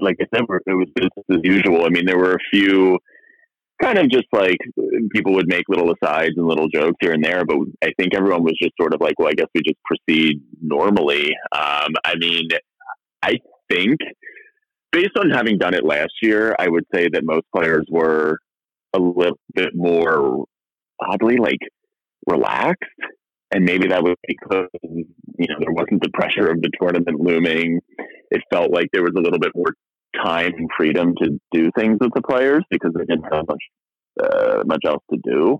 like 0.00 0.16
I 0.20 0.24
said, 0.34 0.44
it 0.66 0.72
was 0.74 0.88
business 0.96 1.24
as 1.30 1.40
usual. 1.44 1.84
I 1.84 1.88
mean, 1.88 2.04
there 2.06 2.18
were 2.18 2.32
a 2.32 2.38
few 2.52 2.98
kind 3.82 3.98
of 3.98 4.08
just 4.08 4.26
like 4.32 4.56
people 5.12 5.34
would 5.34 5.46
make 5.46 5.64
little 5.68 5.92
asides 5.92 6.34
and 6.36 6.46
little 6.46 6.68
jokes 6.68 6.96
here 7.00 7.12
and 7.12 7.22
there, 7.22 7.44
but 7.44 7.58
I 7.82 7.92
think 7.98 8.14
everyone 8.14 8.42
was 8.42 8.54
just 8.60 8.72
sort 8.80 8.94
of 8.94 9.00
like, 9.00 9.14
well, 9.18 9.28
I 9.28 9.34
guess 9.34 9.46
we 9.54 9.62
just 9.62 9.78
proceed 9.84 10.40
normally. 10.62 11.26
Um, 11.52 11.92
I 12.04 12.14
mean, 12.18 12.48
I 13.24 13.38
think 13.70 13.98
based 14.92 15.16
on 15.18 15.30
having 15.30 15.56
done 15.58 15.74
it 15.74 15.84
last 15.84 16.12
year, 16.20 16.54
I 16.58 16.68
would 16.68 16.84
say 16.94 17.08
that 17.12 17.24
most 17.24 17.46
players 17.54 17.84
were 17.88 18.38
a 18.94 18.98
little 18.98 19.38
bit 19.54 19.70
more 19.74 20.44
oddly 21.00 21.36
like 21.36 21.58
relaxed. 22.28 22.82
And 23.52 23.64
maybe 23.64 23.88
that 23.88 24.02
was 24.02 24.16
because, 24.26 24.68
you 24.82 25.46
know, 25.48 25.56
there 25.60 25.72
wasn't 25.72 26.02
the 26.02 26.10
pressure 26.12 26.50
of 26.50 26.60
the 26.60 26.70
tournament 26.80 27.20
looming. 27.20 27.80
It 28.30 28.42
felt 28.52 28.72
like 28.72 28.88
there 28.92 29.02
was 29.02 29.14
a 29.16 29.20
little 29.20 29.38
bit 29.38 29.52
more 29.54 29.72
time 30.22 30.52
and 30.58 30.68
freedom 30.76 31.14
to 31.22 31.38
do 31.52 31.70
things 31.78 31.98
with 32.00 32.12
the 32.14 32.22
players 32.22 32.62
because 32.70 32.92
they 32.94 33.04
didn't 33.04 33.32
have 33.32 33.46
much 33.48 33.64
uh, 34.22 34.62
much 34.66 34.82
else 34.86 35.02
to 35.12 35.18
do. 35.24 35.58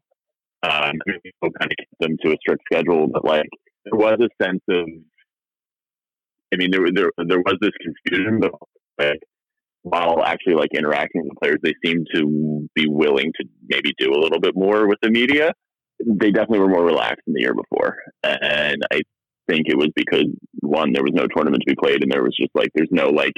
Um, 0.62 0.92
people 1.06 1.50
kind 1.58 1.70
of 1.72 1.76
kept 1.78 1.98
them 2.00 2.16
to 2.22 2.32
a 2.32 2.36
strict 2.40 2.62
schedule, 2.70 3.08
but 3.08 3.24
like 3.24 3.48
there 3.84 3.98
was 3.98 4.18
a 4.20 4.44
sense 4.44 4.62
of, 4.70 4.86
I 6.54 6.56
mean, 6.56 6.70
there 6.70 6.86
there 6.92 7.10
there 7.26 7.40
was 7.40 7.56
this 7.60 7.72
confusion, 7.82 8.40
but 8.40 8.52
like 8.98 9.20
while 9.82 10.22
actually 10.24 10.54
like 10.54 10.70
interacting 10.74 11.22
with 11.22 11.30
the 11.30 11.40
players, 11.40 11.58
they 11.62 11.74
seemed 11.84 12.06
to 12.14 12.68
be 12.74 12.86
willing 12.88 13.32
to 13.38 13.46
maybe 13.68 13.92
do 13.98 14.12
a 14.12 14.20
little 14.20 14.40
bit 14.40 14.54
more 14.56 14.88
with 14.88 14.98
the 15.02 15.10
media. 15.10 15.52
They 16.04 16.30
definitely 16.30 16.60
were 16.60 16.68
more 16.68 16.84
relaxed 16.84 17.22
than 17.26 17.34
the 17.34 17.42
year 17.42 17.54
before, 17.54 17.96
and 18.22 18.82
I 18.92 19.00
think 19.48 19.66
it 19.66 19.76
was 19.76 19.90
because 19.94 20.24
one, 20.60 20.92
there 20.92 21.02
was 21.02 21.12
no 21.12 21.26
tournament 21.26 21.62
to 21.66 21.74
be 21.74 21.76
played, 21.80 22.02
and 22.02 22.10
there 22.10 22.22
was 22.22 22.34
just 22.38 22.50
like 22.54 22.70
there's 22.74 22.88
no 22.90 23.10
like 23.10 23.34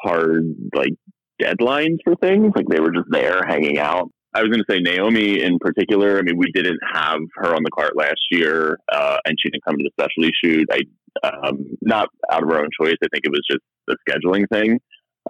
hard 0.00 0.44
like 0.74 0.94
deadlines 1.42 1.98
for 2.04 2.14
things. 2.16 2.52
Like 2.54 2.66
they 2.68 2.80
were 2.80 2.92
just 2.92 3.08
there 3.10 3.42
hanging 3.46 3.78
out. 3.78 4.08
I 4.34 4.40
was 4.40 4.48
going 4.48 4.64
to 4.66 4.72
say 4.72 4.80
Naomi 4.80 5.42
in 5.42 5.58
particular. 5.58 6.18
I 6.18 6.22
mean, 6.22 6.38
we 6.38 6.50
didn't 6.52 6.78
have 6.90 7.18
her 7.34 7.54
on 7.54 7.62
the 7.62 7.70
cart 7.70 7.96
last 7.96 8.20
year, 8.30 8.78
uh, 8.90 9.18
and 9.26 9.36
she 9.38 9.50
didn't 9.50 9.64
come 9.64 9.76
to 9.76 9.84
the 9.84 9.90
specialty 9.92 10.32
shoot. 10.42 10.66
I 10.72 10.80
um, 11.22 11.58
not 11.80 12.08
out 12.30 12.42
of 12.42 12.48
her 12.48 12.58
own 12.58 12.68
choice. 12.80 12.96
I 13.02 13.08
think 13.12 13.24
it 13.24 13.30
was 13.30 13.42
just 13.50 13.62
the 13.86 13.96
scheduling 14.08 14.44
thing. 14.52 14.78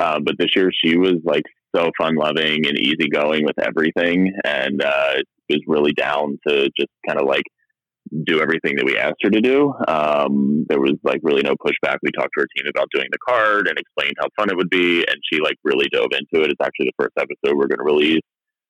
Uh, 0.00 0.18
but 0.24 0.34
this 0.38 0.56
year 0.56 0.70
she 0.72 0.96
was 0.96 1.16
like 1.24 1.44
so 1.76 1.90
fun 2.00 2.14
loving 2.16 2.66
and 2.66 2.78
easygoing 2.78 3.44
with 3.44 3.58
everything, 3.58 4.32
and 4.44 4.82
uh, 4.82 5.14
was 5.52 5.62
really 5.66 5.92
down 5.92 6.38
to 6.46 6.70
just 6.78 6.90
kind 7.06 7.20
of 7.20 7.26
like 7.26 7.44
do 8.26 8.42
everything 8.42 8.74
that 8.76 8.84
we 8.84 8.98
asked 8.98 9.22
her 9.22 9.30
to 9.30 9.40
do. 9.40 9.72
Um, 9.88 10.66
there 10.68 10.80
was 10.80 10.94
like 11.02 11.20
really 11.22 11.42
no 11.42 11.54
pushback. 11.54 11.96
We 12.02 12.10
talked 12.10 12.30
to 12.36 12.42
her 12.42 12.46
team 12.56 12.66
about 12.68 12.88
doing 12.92 13.06
the 13.10 13.18
card 13.26 13.68
and 13.68 13.78
explained 13.78 14.14
how 14.18 14.28
fun 14.36 14.50
it 14.50 14.56
would 14.56 14.70
be, 14.70 15.04
and 15.06 15.16
she 15.30 15.40
like 15.40 15.56
really 15.64 15.86
dove 15.92 16.10
into 16.12 16.44
it. 16.44 16.50
It's 16.50 16.60
actually 16.62 16.86
the 16.86 17.04
first 17.04 17.14
episode 17.16 17.56
we're 17.56 17.68
going 17.68 17.78
to 17.78 17.84
release. 17.84 18.22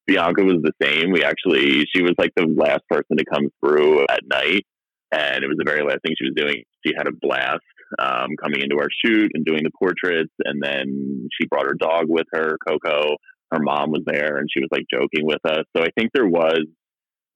Bianca 0.06 0.42
was 0.42 0.62
the 0.62 0.72
same. 0.82 1.12
We 1.12 1.24
actually, 1.24 1.86
she 1.94 2.02
was 2.02 2.14
like 2.18 2.32
the 2.36 2.46
last 2.46 2.82
person 2.90 3.16
to 3.16 3.24
come 3.32 3.48
through 3.60 4.02
at 4.10 4.20
night, 4.26 4.64
and 5.12 5.44
it 5.44 5.48
was 5.48 5.58
the 5.58 5.68
very 5.68 5.82
last 5.84 6.00
thing 6.02 6.14
she 6.16 6.24
was 6.24 6.34
doing. 6.34 6.64
She 6.84 6.94
had 6.96 7.06
a 7.06 7.12
blast 7.20 7.60
um, 7.98 8.30
coming 8.42 8.62
into 8.62 8.78
our 8.78 8.88
shoot 9.04 9.30
and 9.34 9.44
doing 9.44 9.62
the 9.62 9.70
portraits, 9.78 10.32
and 10.44 10.62
then 10.62 11.28
she 11.38 11.46
brought 11.46 11.66
her 11.66 11.76
dog 11.78 12.06
with 12.08 12.26
her, 12.32 12.56
Coco. 12.66 13.16
Her 13.52 13.60
mom 13.60 13.90
was 13.90 14.02
there, 14.06 14.38
and 14.38 14.48
she 14.50 14.60
was 14.60 14.70
like 14.72 14.86
joking 14.90 15.26
with 15.26 15.44
us. 15.44 15.64
So 15.76 15.82
I 15.82 15.90
think 15.96 16.10
there 16.14 16.26
was 16.26 16.64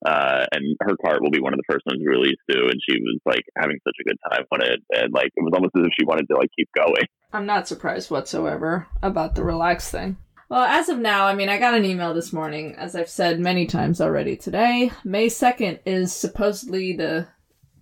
uh, 0.05 0.45
and 0.51 0.77
her 0.81 0.95
cart 1.03 1.21
will 1.21 1.31
be 1.31 1.39
one 1.39 1.53
of 1.53 1.57
the 1.57 1.73
first 1.73 1.85
ones 1.85 2.01
released 2.05 2.41
too. 2.49 2.67
And 2.69 2.79
she 2.87 2.99
was 2.99 3.19
like 3.25 3.43
having 3.57 3.77
such 3.83 3.95
a 3.99 4.03
good 4.03 4.17
time 4.29 4.45
on 4.51 4.61
it, 4.63 4.79
and 4.91 5.13
like 5.13 5.31
it 5.35 5.43
was 5.43 5.53
almost 5.53 5.73
as 5.77 5.85
if 5.85 5.91
she 5.97 6.05
wanted 6.05 6.27
to 6.29 6.37
like 6.37 6.49
keep 6.57 6.69
going. 6.75 7.05
I'm 7.33 7.45
not 7.45 7.67
surprised 7.67 8.11
whatsoever 8.11 8.87
about 9.01 9.35
the 9.35 9.43
relaxed 9.43 9.91
thing. 9.91 10.17
Well, 10.49 10.63
as 10.63 10.87
of 10.87 10.97
now, 10.97 11.25
I 11.25 11.35
mean, 11.35 11.49
I 11.49 11.59
got 11.59 11.73
an 11.73 11.83
email 11.83 12.13
this 12.13 12.31
morning, 12.31 12.73
as 12.75 12.95
I've 12.95 13.09
said 13.09 13.37
many 13.37 13.65
times 13.65 13.99
already 13.99 14.37
today. 14.37 14.91
May 15.03 15.27
2nd 15.27 15.79
is 15.85 16.13
supposedly 16.13 16.93
the 16.93 17.27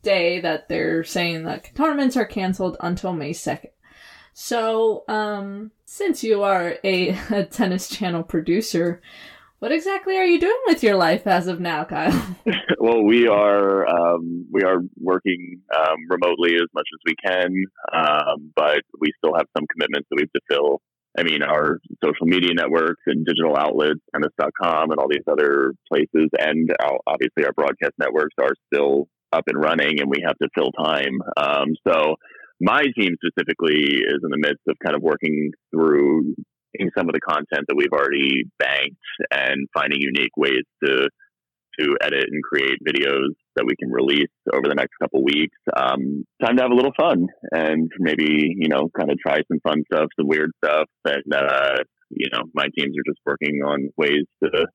day 0.05 0.39
that 0.39 0.69
they're 0.69 1.03
saying 1.03 1.43
that 1.43 1.75
tournaments 1.75 2.15
are 2.15 2.25
canceled 2.25 2.77
until 2.79 3.11
May 3.11 3.31
2nd. 3.31 3.71
So, 4.33 5.03
um, 5.07 5.71
since 5.85 6.23
you 6.23 6.43
are 6.43 6.77
a, 6.83 7.09
a 7.31 7.45
tennis 7.45 7.89
channel 7.89 8.23
producer, 8.23 9.01
what 9.59 9.71
exactly 9.71 10.17
are 10.17 10.25
you 10.25 10.39
doing 10.39 10.61
with 10.67 10.83
your 10.83 10.95
life 10.95 11.25
as 11.25 11.47
of 11.47 11.59
now, 11.59 11.85
Kyle? 11.85 12.35
well, 12.79 13.03
we 13.03 13.27
are 13.27 13.87
um, 13.87 14.45
we 14.51 14.61
are 14.63 14.81
working 14.99 15.61
um, 15.75 15.97
remotely 16.09 16.55
as 16.55 16.67
much 16.73 16.87
as 16.93 16.99
we 17.05 17.15
can, 17.25 17.63
um, 17.93 18.51
but 18.55 18.81
we 18.99 19.11
still 19.17 19.33
have 19.35 19.47
some 19.57 19.65
commitments 19.71 20.07
that 20.09 20.17
we 20.17 20.23
have 20.23 20.31
to 20.33 20.41
fill. 20.49 20.81
I 21.17 21.23
mean, 21.23 21.41
our 21.41 21.79
social 22.03 22.27
media 22.27 22.53
networks 22.53 23.01
and 23.05 23.25
digital 23.25 23.55
outlets, 23.57 24.01
tennis.com, 24.13 24.91
and 24.91 24.99
all 24.99 25.07
these 25.09 25.23
other 25.31 25.73
places, 25.87 26.27
and 26.37 26.69
obviously 27.07 27.45
our 27.45 27.53
broadcast 27.53 27.93
networks 27.97 28.35
are 28.37 28.53
still 28.67 29.07
up 29.35 29.43
and 29.47 29.61
running, 29.61 29.99
and 29.99 30.09
we 30.09 30.23
have 30.25 30.37
to 30.37 30.49
fill 30.55 30.71
time. 30.71 31.19
Um, 31.37 31.75
so, 31.87 32.15
my 32.61 32.83
team 32.97 33.15
specifically 33.23 33.99
is 33.99 34.19
in 34.23 34.29
the 34.29 34.37
midst 34.37 34.63
of 34.67 34.77
kind 34.83 34.95
of 34.95 35.01
working 35.01 35.51
through 35.71 36.35
some 36.97 37.07
of 37.07 37.13
the 37.13 37.21
content 37.21 37.65
that 37.67 37.75
we've 37.75 37.93
already 37.93 38.43
banked 38.59 38.95
and 39.31 39.67
finding 39.73 40.01
unique 40.01 40.35
ways 40.37 40.63
to 40.83 41.09
to 41.79 41.97
edit 42.01 42.23
and 42.31 42.41
create 42.41 42.77
videos 42.87 43.35
that 43.57 43.65
we 43.65 43.75
can 43.75 43.91
release 43.91 44.31
over 44.53 44.63
the 44.69 44.75
next 44.75 44.93
couple 45.01 45.21
weeks. 45.23 45.57
Um, 45.75 46.23
time 46.41 46.55
to 46.55 46.63
have 46.63 46.71
a 46.71 46.75
little 46.75 46.93
fun 46.95 47.27
and 47.51 47.91
maybe 47.99 48.53
you 48.55 48.69
know 48.69 48.89
kind 48.97 49.11
of 49.11 49.17
try 49.19 49.39
some 49.47 49.59
fun 49.61 49.83
stuff, 49.91 50.07
some 50.17 50.27
weird 50.27 50.51
stuff, 50.63 50.87
and 51.05 51.33
uh, 51.33 51.77
you 52.09 52.27
know 52.31 52.43
my 52.53 52.65
teams 52.77 52.95
are 52.97 53.11
just 53.11 53.19
working 53.25 53.61
on 53.65 53.89
ways 53.97 54.25
to 54.43 54.67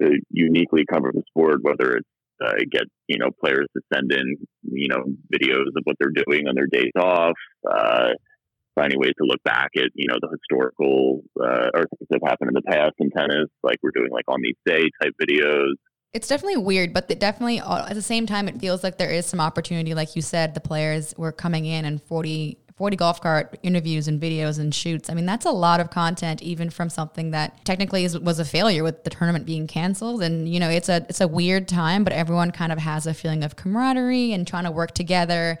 to 0.00 0.10
uniquely 0.30 0.84
cover 0.90 1.12
the 1.14 1.22
sport, 1.28 1.58
whether 1.62 1.96
it's 1.96 2.08
uh, 2.44 2.52
get 2.70 2.82
you 3.08 3.18
know 3.18 3.30
players 3.42 3.66
to 3.76 3.82
send 3.94 4.12
in 4.12 4.36
you 4.62 4.88
know 4.88 5.04
videos 5.32 5.68
of 5.76 5.82
what 5.84 5.96
they're 6.00 6.24
doing 6.26 6.48
on 6.48 6.54
their 6.54 6.66
days 6.66 6.92
off. 6.98 7.32
Uh, 7.70 8.10
finding 8.74 8.98
ways 8.98 9.12
to 9.18 9.24
look 9.24 9.42
back 9.44 9.70
at 9.76 9.90
you 9.94 10.06
know 10.08 10.16
the 10.20 10.28
historical 10.28 11.22
uh, 11.40 11.68
or 11.74 11.84
things 11.84 12.08
that 12.10 12.20
have 12.22 12.30
happened 12.30 12.50
in 12.50 12.54
the 12.54 12.62
past 12.62 12.92
in 12.98 13.10
tennis. 13.10 13.48
Like 13.62 13.76
we're 13.82 13.90
doing 13.94 14.10
like 14.10 14.24
on 14.28 14.40
these 14.42 14.56
day 14.66 14.82
type 15.02 15.12
videos. 15.20 15.72
It's 16.12 16.28
definitely 16.28 16.58
weird, 16.58 16.92
but 16.92 17.10
it 17.10 17.20
definitely 17.20 17.60
uh, 17.60 17.86
at 17.88 17.94
the 17.94 18.02
same 18.02 18.26
time 18.26 18.48
it 18.48 18.60
feels 18.60 18.82
like 18.82 18.98
there 18.98 19.10
is 19.10 19.26
some 19.26 19.40
opportunity. 19.40 19.94
Like 19.94 20.14
you 20.14 20.22
said, 20.22 20.54
the 20.54 20.60
players 20.60 21.14
were 21.16 21.32
coming 21.32 21.64
in 21.64 21.84
and 21.84 22.02
40, 22.02 22.58
40 22.82 22.96
golf 22.96 23.20
cart 23.20 23.56
interviews 23.62 24.08
and 24.08 24.20
videos 24.20 24.58
and 24.58 24.74
shoots. 24.74 25.08
I 25.08 25.14
mean, 25.14 25.24
that's 25.24 25.46
a 25.46 25.52
lot 25.52 25.78
of 25.78 25.90
content, 25.90 26.42
even 26.42 26.68
from 26.68 26.90
something 26.90 27.30
that 27.30 27.64
technically 27.64 28.04
is, 28.04 28.18
was 28.18 28.40
a 28.40 28.44
failure 28.44 28.82
with 28.82 29.04
the 29.04 29.10
tournament 29.10 29.46
being 29.46 29.68
canceled. 29.68 30.20
And 30.20 30.52
you 30.52 30.58
know, 30.58 30.68
it's 30.68 30.88
a 30.88 31.06
it's 31.08 31.20
a 31.20 31.28
weird 31.28 31.68
time, 31.68 32.02
but 32.02 32.12
everyone 32.12 32.50
kind 32.50 32.72
of 32.72 32.78
has 32.78 33.06
a 33.06 33.14
feeling 33.14 33.44
of 33.44 33.54
camaraderie 33.54 34.32
and 34.32 34.48
trying 34.48 34.64
to 34.64 34.72
work 34.72 34.94
together. 34.94 35.60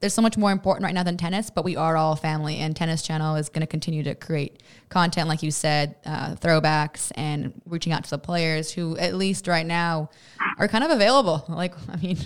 there's 0.00 0.14
so 0.14 0.22
much 0.22 0.36
more 0.36 0.52
important 0.52 0.84
right 0.84 0.94
now 0.94 1.02
than 1.02 1.16
tennis, 1.16 1.50
but 1.50 1.64
we 1.64 1.74
are 1.74 1.96
all 1.96 2.14
family, 2.14 2.58
and 2.58 2.76
Tennis 2.76 3.02
Channel 3.02 3.34
is 3.34 3.48
going 3.48 3.62
to 3.62 3.66
continue 3.66 4.04
to 4.04 4.14
create 4.14 4.62
content, 4.90 5.26
like 5.26 5.42
you 5.42 5.50
said, 5.50 5.96
uh, 6.06 6.36
throwbacks, 6.36 7.10
and 7.16 7.60
reaching 7.66 7.92
out 7.92 8.04
to 8.04 8.10
the 8.10 8.18
players 8.18 8.70
who, 8.70 8.96
at 8.96 9.16
least 9.16 9.48
right 9.48 9.66
now, 9.66 10.08
are 10.56 10.68
kind 10.68 10.84
of 10.84 10.92
available. 10.92 11.44
Like, 11.48 11.74
I 11.88 11.96
mean, 11.96 12.18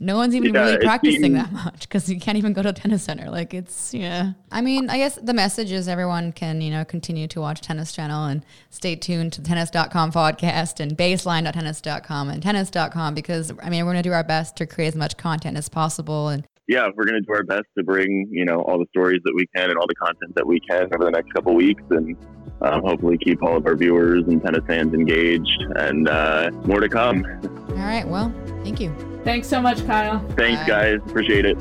no 0.00 0.16
one's 0.16 0.34
even 0.34 0.54
Yeah, 0.54 0.64
really 0.64 0.78
practicing 0.78 1.32
that 1.34 1.52
much 1.52 1.80
because 1.80 2.08
you 2.08 2.18
can't 2.18 2.38
even 2.38 2.52
go 2.52 2.62
to 2.62 2.70
a 2.70 2.72
tennis 2.72 3.02
center. 3.02 3.30
Like, 3.30 3.54
it's 3.54 3.94
yeah. 3.94 4.32
I 4.50 4.60
mean, 4.60 4.90
I 4.90 4.98
guess 4.98 5.16
the 5.16 5.34
message 5.34 5.72
is 5.72 5.88
everyone 5.88 6.32
can 6.32 6.60
you 6.60 6.70
know 6.70 6.84
continue 6.84 7.26
to 7.28 7.40
watch 7.40 7.60
Tennis 7.60 7.92
Channel 7.92 8.24
and 8.24 8.44
stay 8.70 8.96
tuned 8.96 9.32
to 9.34 9.40
the 9.40 9.48
Tennis.com 9.48 10.12
podcast 10.12 10.80
and 10.80 10.96
Baseline.tennis.com 10.96 12.28
and 12.30 12.42
Tennis.com 12.42 13.14
because 13.14 13.52
I 13.62 13.70
mean 13.70 13.84
we're 13.84 13.92
going 13.92 14.02
to 14.02 14.08
do 14.08 14.12
our 14.12 14.24
best 14.24 14.56
to 14.56 14.66
create 14.66 14.88
as 14.88 14.96
much 14.96 15.16
content 15.16 15.56
as 15.56 15.68
possible 15.68 16.28
and 16.28 16.46
yeah, 16.68 16.88
we're 16.94 17.04
going 17.04 17.20
to 17.20 17.26
do 17.26 17.32
our 17.34 17.42
best 17.42 17.66
to 17.76 17.84
bring 17.84 18.28
you 18.30 18.44
know 18.44 18.62
all 18.62 18.78
the 18.78 18.86
stories 18.90 19.20
that 19.24 19.32
we 19.34 19.46
can 19.54 19.68
and 19.68 19.78
all 19.78 19.86
the 19.86 19.94
content 19.94 20.34
that 20.36 20.46
we 20.46 20.60
can 20.60 20.84
over 20.94 21.04
the 21.04 21.10
next 21.10 21.32
couple 21.32 21.54
weeks, 21.54 21.82
and 21.90 22.16
um, 22.62 22.82
hopefully 22.82 23.18
keep 23.18 23.42
all 23.42 23.56
of 23.56 23.66
our 23.66 23.76
viewers 23.76 24.24
and 24.26 24.42
tennis 24.42 24.62
fans 24.66 24.94
engaged. 24.94 25.62
And 25.76 26.08
uh, 26.08 26.50
more 26.64 26.80
to 26.80 26.88
come. 26.88 27.24
all 27.70 27.76
right. 27.76 28.06
Well, 28.06 28.32
thank 28.62 28.80
you. 28.80 28.94
Thanks 29.24 29.48
so 29.48 29.60
much, 29.60 29.84
Kyle. 29.86 30.18
Thanks, 30.36 30.60
Bye. 30.62 30.66
guys. 30.68 30.96
Appreciate 31.06 31.44
it. 31.44 31.58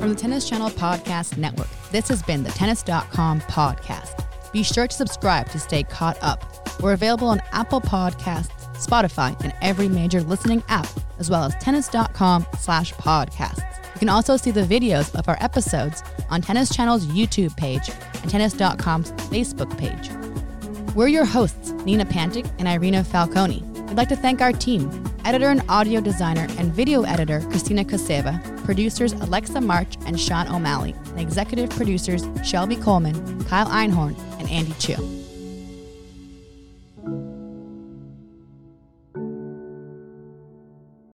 From 0.00 0.10
the 0.10 0.14
Tennis 0.14 0.48
Channel 0.48 0.70
Podcast 0.70 1.36
Network, 1.36 1.68
this 1.90 2.06
has 2.08 2.22
been 2.22 2.42
the 2.44 2.50
Tennis.com 2.50 3.40
podcast. 3.42 4.22
Be 4.52 4.62
sure 4.62 4.86
to 4.86 4.94
subscribe 4.94 5.48
to 5.50 5.58
stay 5.58 5.82
caught 5.82 6.16
up. 6.22 6.44
We're 6.80 6.92
available 6.92 7.28
on 7.28 7.40
Apple 7.52 7.80
Podcasts, 7.80 8.50
Spotify, 8.76 9.38
and 9.42 9.52
every 9.62 9.88
major 9.88 10.22
listening 10.22 10.62
app, 10.68 10.86
as 11.18 11.28
well 11.30 11.42
as 11.44 11.54
tennis.com 11.56 12.46
slash 12.58 12.92
podcasts. 12.94 13.75
You 13.96 14.00
can 14.00 14.08
also 14.10 14.36
see 14.36 14.50
the 14.50 14.60
videos 14.60 15.18
of 15.18 15.26
our 15.26 15.38
episodes 15.40 16.02
on 16.28 16.42
Tennis 16.42 16.68
Channel's 16.68 17.06
YouTube 17.06 17.56
page 17.56 17.90
and 18.20 18.30
tennis.com's 18.30 19.10
Facebook 19.12 19.74
page. 19.78 20.10
We're 20.94 21.08
your 21.08 21.24
hosts, 21.24 21.70
Nina 21.70 22.04
Pantic 22.04 22.46
and 22.58 22.68
Irina 22.68 23.04
Falconi. 23.04 23.62
We'd 23.88 23.96
like 23.96 24.10
to 24.10 24.16
thank 24.16 24.42
our 24.42 24.52
team, 24.52 25.02
editor 25.24 25.48
and 25.48 25.62
audio 25.70 26.02
designer 26.02 26.46
and 26.58 26.74
video 26.74 27.04
editor 27.04 27.40
Christina 27.48 27.84
Koseva, 27.84 28.38
producers 28.66 29.14
Alexa 29.14 29.62
March 29.62 29.96
and 30.04 30.20
Sean 30.20 30.46
O'Malley, 30.48 30.94
and 31.06 31.18
executive 31.18 31.70
producers 31.70 32.22
Shelby 32.44 32.76
Coleman, 32.76 33.44
Kyle 33.46 33.68
Einhorn, 33.68 34.14
and 34.38 34.50
Andy 34.50 34.74
Chu. 34.78 35.15